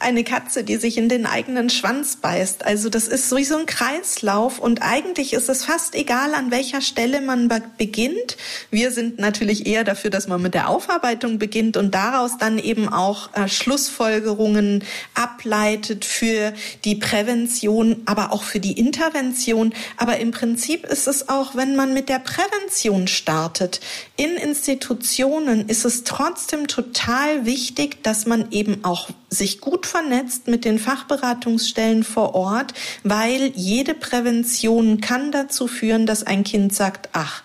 eine 0.00 0.24
Katze, 0.24 0.64
die 0.64 0.76
sich 0.76 0.96
in 0.96 1.08
den 1.08 1.26
eigenen 1.26 1.68
Schwanz 1.68 2.16
beißt. 2.16 2.64
Also 2.64 2.88
das 2.88 3.08
ist 3.08 3.28
sowieso 3.28 3.58
ein 3.58 3.66
Kreislauf 3.66 4.58
und 4.58 4.80
eigentlich 4.82 5.32
ist 5.32 5.48
es 5.48 5.64
fast 5.64 5.94
egal, 5.94 6.34
an 6.34 6.50
welcher 6.50 6.80
Stelle 6.80 7.20
man 7.20 7.50
beginnt. 7.76 8.36
Wir 8.70 8.90
sind 8.90 9.18
natürlich 9.18 9.66
eher 9.66 9.84
dafür, 9.84 10.10
dass 10.10 10.28
man 10.28 10.40
mit 10.40 10.54
der 10.54 10.68
Aufarbeitung 10.68 11.38
beginnt 11.38 11.76
und 11.76 11.94
daraus 11.94 12.38
dann 12.38 12.58
eben 12.58 12.88
auch 12.88 13.34
äh, 13.34 13.48
Schlussfolgerungen 13.48 14.82
ableitet 15.14 16.04
für 16.04 16.52
die 16.84 16.94
Prävention, 16.94 18.02
aber 18.06 18.32
auch 18.32 18.44
für 18.44 18.60
die 18.60 18.78
Intervention. 18.78 19.74
Aber 19.98 20.18
im 20.18 20.30
Prinzip 20.30 20.86
ist 20.86 21.06
es 21.06 21.28
auch, 21.28 21.54
wenn 21.54 21.76
man 21.76 21.92
mit 21.92 22.08
der 22.08 22.18
Prävention 22.18 23.08
startet, 23.08 23.80
in 24.16 24.36
Institutionen 24.36 25.68
ist 25.68 25.84
es 25.84 26.04
trotzdem 26.04 26.66
total 26.66 27.44
wichtig, 27.44 28.02
dass 28.02 28.26
man 28.26 28.50
eben 28.52 28.84
auch 28.84 29.10
sich 29.28 29.60
gut 29.60 29.81
vernetzt 29.86 30.48
mit 30.48 30.64
den 30.64 30.78
Fachberatungsstellen 30.78 32.04
vor 32.04 32.34
Ort, 32.34 32.74
weil 33.04 33.52
jede 33.54 33.94
Prävention 33.94 35.00
kann 35.00 35.32
dazu 35.32 35.66
führen, 35.66 36.06
dass 36.06 36.24
ein 36.24 36.44
Kind 36.44 36.74
sagt, 36.74 37.08
ach, 37.12 37.42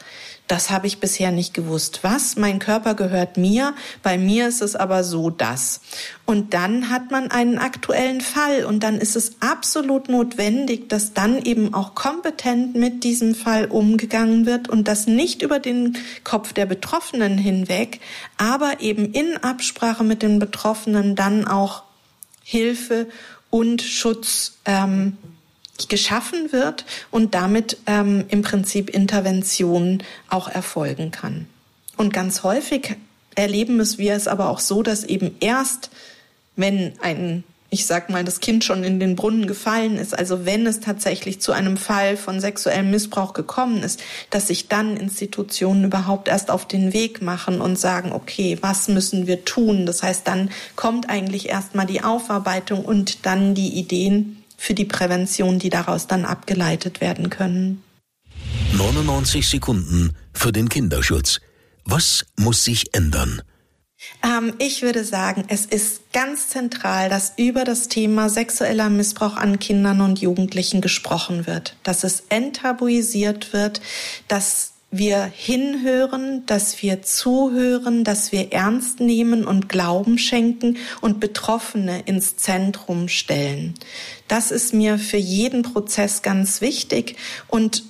das 0.48 0.70
habe 0.70 0.88
ich 0.88 1.00
bisher 1.00 1.32
nicht 1.32 1.54
gewusst. 1.54 2.00
Was? 2.04 2.38
Mein 2.38 2.60
Körper 2.60 2.94
gehört 2.94 3.36
mir, 3.36 3.74
bei 4.02 4.18
mir 4.18 4.48
ist 4.48 4.62
es 4.62 4.78
aber 4.78 5.04
so 5.04 5.30
das. 5.30 5.82
Und 6.26 6.54
dann 6.54 6.90
hat 6.90 7.12
man 7.12 7.32
einen 7.32 7.58
aktuellen 7.58 8.22
Fall 8.22 8.64
und 8.64 8.82
dann 8.82 8.98
ist 8.98 9.18
es 9.18 9.34
absolut 9.42 10.08
notwendig, 10.08 10.88
dass 10.88 11.14
dann 11.14 11.38
eben 11.42 11.74
auch 11.74 11.96
kompetent 11.96 12.76
mit 12.76 13.04
diesem 13.04 13.36
Fall 13.36 13.66
umgegangen 13.66 14.46
wird 14.46 14.70
und 14.70 14.88
das 14.88 15.06
nicht 15.06 15.42
über 15.42 15.60
den 15.60 15.98
Kopf 16.24 16.54
der 16.54 16.66
Betroffenen 16.66 17.38
hinweg, 17.38 18.00
aber 18.38 18.80
eben 18.80 19.12
in 19.12 19.38
Absprache 19.38 20.06
mit 20.06 20.22
den 20.22 20.40
Betroffenen 20.40 21.16
dann 21.16 21.46
auch 21.46 21.84
Hilfe 22.50 23.10
und 23.50 23.82
Schutz 23.82 24.54
ähm, 24.64 25.18
geschaffen 25.90 26.54
wird 26.54 26.86
und 27.12 27.34
damit 27.34 27.78
ähm, 27.88 28.24
im 28.30 28.42
Prinzip 28.42 28.90
Intervention 28.90 30.02
auch 30.30 30.48
erfolgen 30.48 31.12
kann. 31.12 31.48
Und 31.98 32.14
ganz 32.14 32.44
häufig 32.44 32.96
erleben 33.36 33.82
es 33.82 33.98
wir 33.98 34.14
es 34.14 34.30
aber 34.30 34.48
auch 34.48 34.60
so, 34.60 34.82
dass 34.82 35.04
eben 35.04 35.36
erst, 35.42 35.90
wenn 36.56 36.94
ein 37.02 37.44
ich 37.78 37.86
sag 37.86 38.10
mal, 38.10 38.24
das 38.24 38.40
Kind 38.40 38.64
schon 38.64 38.84
in 38.84 39.00
den 39.00 39.16
Brunnen 39.16 39.46
gefallen 39.46 39.98
ist, 39.98 40.18
also 40.18 40.48
wenn 40.48 40.66
es 40.66 40.80
tatsächlich 40.80 41.40
zu 41.42 41.52
einem 41.52 41.78
Fall 41.78 42.18
von 42.18 42.40
sexuellem 42.40 42.90
Missbrauch 42.90 43.34
gekommen 43.34 43.84
ist, 43.84 44.02
dass 44.32 44.48
sich 44.48 44.68
dann 44.68 44.98
Institutionen 44.98 45.84
überhaupt 45.84 46.28
erst 46.28 46.50
auf 46.50 46.68
den 46.68 46.92
Weg 46.92 47.22
machen 47.22 47.62
und 47.62 47.78
sagen, 47.78 48.14
okay, 48.14 48.58
was 48.62 48.88
müssen 48.88 49.28
wir 49.28 49.46
tun? 49.46 49.86
Das 49.86 50.02
heißt, 50.02 50.28
dann 50.28 50.50
kommt 50.76 51.08
eigentlich 51.08 51.50
erstmal 51.50 51.86
die 51.86 52.02
Aufarbeitung 52.02 52.84
und 52.84 53.28
dann 53.28 53.54
die 53.54 53.78
Ideen 53.78 54.44
für 54.58 54.74
die 54.74 54.86
Prävention, 54.86 55.60
die 55.60 55.70
daraus 55.70 56.08
dann 56.08 56.26
abgeleitet 56.26 57.00
werden 57.00 57.30
können. 57.30 57.84
99 58.74 59.48
Sekunden 59.48 60.16
für 60.34 60.52
den 60.52 60.68
Kinderschutz. 60.68 61.42
Was 61.86 62.26
muss 62.38 62.64
sich 62.64 62.96
ändern? 62.96 63.44
Ähm, 64.24 64.54
ich 64.60 64.82
würde 64.82 65.04
sagen, 65.04 65.46
es 65.48 65.66
ist 65.66 66.12
ganz 66.14 66.50
zentral, 66.50 67.10
dass 67.10 67.34
über 67.38 67.64
das 67.64 67.88
Thema 67.88 68.30
sexueller 68.30 68.90
Missbrauch 68.90 69.36
an 69.36 69.60
Kindern 69.60 70.02
und 70.02 70.20
Jugendlichen 70.20 70.82
gesprochen 70.82 71.48
wird, 71.48 71.76
dass 71.84 72.04
es 72.04 72.24
enttabuisiert 72.30 73.54
wird, 73.54 73.82
dass 74.28 74.74
wir 74.90 75.24
hinhören, 75.26 76.46
dass 76.46 76.82
wir 76.82 77.02
zuhören, 77.02 78.06
dass 78.06 78.32
wir 78.32 78.54
ernst 78.54 79.02
nehmen 79.02 79.46
und 79.46 79.68
Glauben 79.68 80.18
schenken 80.18 80.78
und 81.02 81.20
Betroffene 81.20 82.04
ins 82.06 82.38
Zentrum 82.38 83.10
stellen. 83.10 83.74
Das 84.30 84.52
ist 84.52 84.74
mir 84.74 84.98
für 84.98 85.18
jeden 85.18 85.64
Prozess 85.64 86.22
ganz 86.22 86.62
wichtig 86.62 87.18
und 87.50 87.84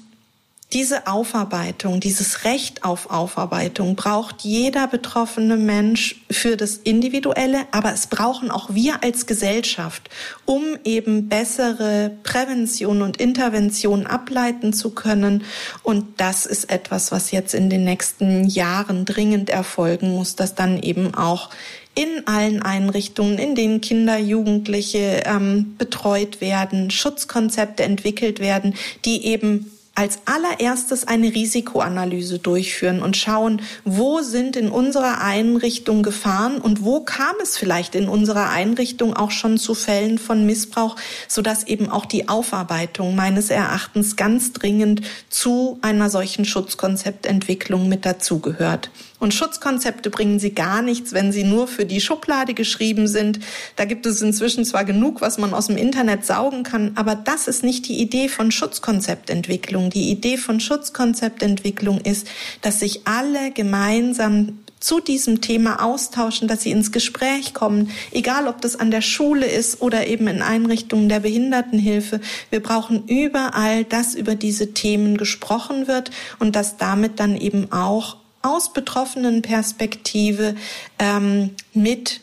diese 0.73 1.07
Aufarbeitung, 1.07 2.01
dieses 2.01 2.43
Recht 2.43 2.83
auf 2.83 3.09
Aufarbeitung 3.09 3.95
braucht 3.95 4.41
jeder 4.41 4.87
betroffene 4.87 5.55
Mensch 5.55 6.25
für 6.29 6.57
das 6.57 6.75
Individuelle, 6.75 7.59
aber 7.71 7.93
es 7.93 8.07
brauchen 8.07 8.51
auch 8.51 8.73
wir 8.73 9.01
als 9.01 9.27
Gesellschaft, 9.27 10.09
um 10.45 10.63
eben 10.83 11.29
bessere 11.29 12.11
Prävention 12.23 13.01
und 13.01 13.15
Intervention 13.15 14.07
ableiten 14.07 14.73
zu 14.73 14.89
können. 14.89 15.45
Und 15.83 16.19
das 16.19 16.45
ist 16.45 16.69
etwas, 16.69 17.13
was 17.13 17.31
jetzt 17.31 17.53
in 17.53 17.69
den 17.69 17.85
nächsten 17.85 18.43
Jahren 18.43 19.05
dringend 19.05 19.49
erfolgen 19.49 20.11
muss, 20.11 20.35
dass 20.35 20.53
dann 20.53 20.83
eben 20.83 21.15
auch 21.15 21.49
in 21.95 22.27
allen 22.27 22.61
Einrichtungen, 22.61 23.39
in 23.39 23.55
denen 23.55 23.79
Kinder, 23.79 24.17
Jugendliche 24.17 25.23
ähm, 25.25 25.75
betreut 25.77 26.41
werden, 26.41 26.91
Schutzkonzepte 26.91 27.83
entwickelt 27.83 28.39
werden, 28.39 28.75
die 29.05 29.25
eben 29.25 29.71
als 29.97 30.19
allererstes 30.25 31.07
eine 31.07 31.33
Risikoanalyse 31.33 32.37
durchführen 32.37 33.01
und 33.01 33.17
schauen, 33.17 33.63
wo 33.83 34.21
sind 34.21 34.55
in 34.55 34.69
unserer 34.69 35.21
Einrichtung 35.21 36.03
Gefahren 36.03 36.59
und 36.59 36.83
wo 36.83 36.99
kam 36.99 37.33
es 37.41 37.57
vielleicht 37.57 37.95
in 37.95 38.07
unserer 38.07 38.51
Einrichtung 38.51 39.15
auch 39.15 39.31
schon 39.31 39.57
zu 39.57 39.73
Fällen 39.73 40.19
von 40.19 40.45
Missbrauch, 40.45 40.97
sodass 41.27 41.63
eben 41.63 41.89
auch 41.89 42.05
die 42.05 42.29
Aufarbeitung 42.29 43.15
meines 43.15 43.49
Erachtens 43.49 44.15
ganz 44.15 44.53
dringend 44.53 45.01
zu 45.29 45.79
einer 45.81 46.11
solchen 46.11 46.45
Schutzkonzeptentwicklung 46.45 47.89
mit 47.89 48.05
dazugehört. 48.05 48.91
Und 49.19 49.33
Schutzkonzepte 49.33 50.11
bringen 50.11 50.37
sie 50.37 50.51
gar 50.53 50.81
nichts, 50.81 51.13
wenn 51.13 51.31
sie 51.31 51.43
nur 51.43 51.67
für 51.67 51.85
die 51.85 52.01
Schublade 52.01 52.53
geschrieben 52.53 53.07
sind. 53.07 53.39
Da 53.75 53.85
gibt 53.85 54.05
es 54.05 54.21
inzwischen 54.21 54.63
zwar 54.63 54.85
genug, 54.85 55.21
was 55.21 55.39
man 55.39 55.53
aus 55.53 55.67
dem 55.67 55.77
Internet 55.77 56.25
saugen 56.25 56.63
kann, 56.63 56.91
aber 56.95 57.15
das 57.15 57.47
ist 57.47 57.63
nicht 57.63 57.87
die 57.87 57.99
Idee 57.99 58.29
von 58.29 58.51
Schutzkonzeptentwicklung. 58.51 59.89
Die 59.89 60.11
Idee 60.11 60.37
von 60.37 60.59
Schutzkonzeptentwicklung 60.59 61.99
ist, 62.01 62.27
dass 62.61 62.79
sich 62.79 63.07
alle 63.07 63.51
gemeinsam 63.51 64.59
zu 64.79 64.99
diesem 64.99 65.41
Thema 65.41 65.83
austauschen, 65.83 66.47
dass 66.47 66.61
sie 66.61 66.71
ins 66.71 66.91
Gespräch 66.91 67.55
kommen, 67.55 67.89
egal 68.11 68.47
ob 68.47 68.61
das 68.61 68.75
an 68.75 68.91
der 68.91 69.01
Schule 69.01 69.47
ist 69.47 69.81
oder 69.81 70.05
eben 70.05 70.27
in 70.27 70.43
Einrichtungen 70.43 71.09
der 71.09 71.21
Behindertenhilfe. 71.21 72.21
Wir 72.51 72.61
brauchen 72.61 73.07
überall, 73.07 73.83
dass 73.85 74.13
über 74.13 74.35
diese 74.35 74.73
Themen 74.73 75.17
gesprochen 75.17 75.87
wird 75.87 76.11
und 76.37 76.55
dass 76.55 76.77
damit 76.77 77.19
dann 77.19 77.35
eben 77.35 77.71
auch 77.71 78.17
aus 78.47 78.73
betroffenen 78.73 79.41
Perspektive 79.41 80.55
ähm, 80.99 81.51
mit 81.73 82.21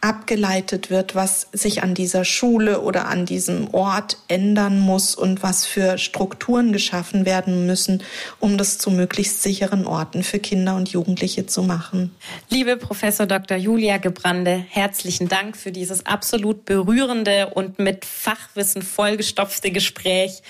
abgeleitet 0.00 0.90
wird, 0.90 1.16
was 1.16 1.48
sich 1.52 1.82
an 1.82 1.94
dieser 1.94 2.24
Schule 2.24 2.82
oder 2.82 3.08
an 3.08 3.26
diesem 3.26 3.74
Ort 3.74 4.18
ändern 4.28 4.78
muss 4.78 5.16
und 5.16 5.42
was 5.42 5.66
für 5.66 5.98
Strukturen 5.98 6.72
geschaffen 6.72 7.26
werden 7.26 7.66
müssen, 7.66 8.04
um 8.38 8.58
das 8.58 8.78
zu 8.78 8.92
möglichst 8.92 9.42
sicheren 9.42 9.86
Orten 9.86 10.22
für 10.22 10.38
Kinder 10.38 10.76
und 10.76 10.90
Jugendliche 10.90 11.46
zu 11.46 11.64
machen. 11.64 12.14
Liebe 12.48 12.76
Professor 12.76 13.26
Dr. 13.26 13.56
Julia 13.56 13.98
Gebrande, 13.98 14.64
herzlichen 14.68 15.28
Dank 15.28 15.56
für 15.56 15.72
dieses 15.72 16.06
absolut 16.06 16.64
berührende 16.64 17.48
und 17.48 17.80
mit 17.80 18.04
Fachwissen 18.04 18.82
vollgestopfte 18.82 19.72
Gespräch. 19.72 20.42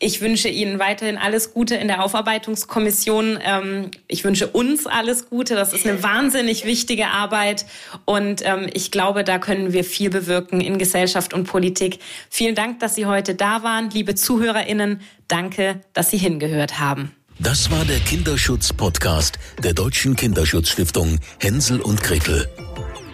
Ich 0.00 0.20
wünsche 0.20 0.48
Ihnen 0.48 0.80
weiterhin 0.80 1.18
alles 1.18 1.54
Gute 1.54 1.76
in 1.76 1.86
der 1.86 2.02
Aufarbeitungskommission. 2.02 3.38
Ähm, 3.44 3.90
ich 4.08 4.24
wünsche 4.24 4.48
uns 4.48 4.88
alles 4.88 5.30
Gute. 5.30 5.54
Das 5.54 5.72
ist 5.72 5.86
eine 5.86 6.02
wahnsinnig 6.02 6.64
wichtige 6.64 7.06
Arbeit 7.06 7.64
und 8.06 8.42
ähm, 8.44 8.70
ich 8.74 8.90
glaube, 8.90 9.24
da 9.24 9.38
können 9.38 9.72
wir 9.72 9.84
viel 9.84 10.10
bewirken 10.10 10.60
in 10.60 10.78
Gesellschaft 10.78 11.34
und 11.34 11.44
Politik. 11.44 11.98
Vielen 12.30 12.54
Dank, 12.54 12.80
dass 12.80 12.94
Sie 12.94 13.06
heute 13.06 13.34
da 13.34 13.62
waren. 13.62 13.90
Liebe 13.90 14.14
ZuhörerInnen, 14.14 15.00
danke, 15.28 15.80
dass 15.92 16.10
Sie 16.10 16.18
hingehört 16.18 16.78
haben. 16.78 17.12
Das 17.38 17.70
war 17.70 17.84
der 17.84 17.98
Kinderschutz-Podcast 17.98 19.38
der 19.64 19.72
Deutschen 19.72 20.14
Kinderschutzstiftung 20.14 21.18
Hänsel 21.40 21.80
und 21.80 22.02
Gretel 22.02 22.48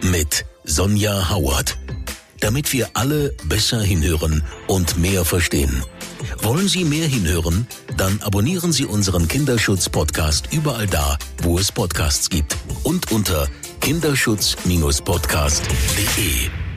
mit 0.03 0.45
Sonja 0.63 1.29
Howard. 1.31 1.77
Damit 2.39 2.71
wir 2.71 2.89
alle 2.93 3.33
besser 3.45 3.81
hinhören 3.81 4.43
und 4.67 4.97
mehr 4.97 5.25
verstehen. 5.25 5.83
Wollen 6.41 6.67
Sie 6.67 6.83
mehr 6.83 7.07
hinhören? 7.07 7.67
Dann 7.97 8.21
abonnieren 8.21 8.71
Sie 8.71 8.85
unseren 8.85 9.27
Kinderschutz-Podcast 9.27 10.53
überall 10.53 10.87
da, 10.87 11.17
wo 11.41 11.57
es 11.57 11.71
Podcasts 11.71 12.29
gibt 12.29 12.55
und 12.83 13.11
unter 13.11 13.47
kinderschutz-podcast.de 13.79 16.68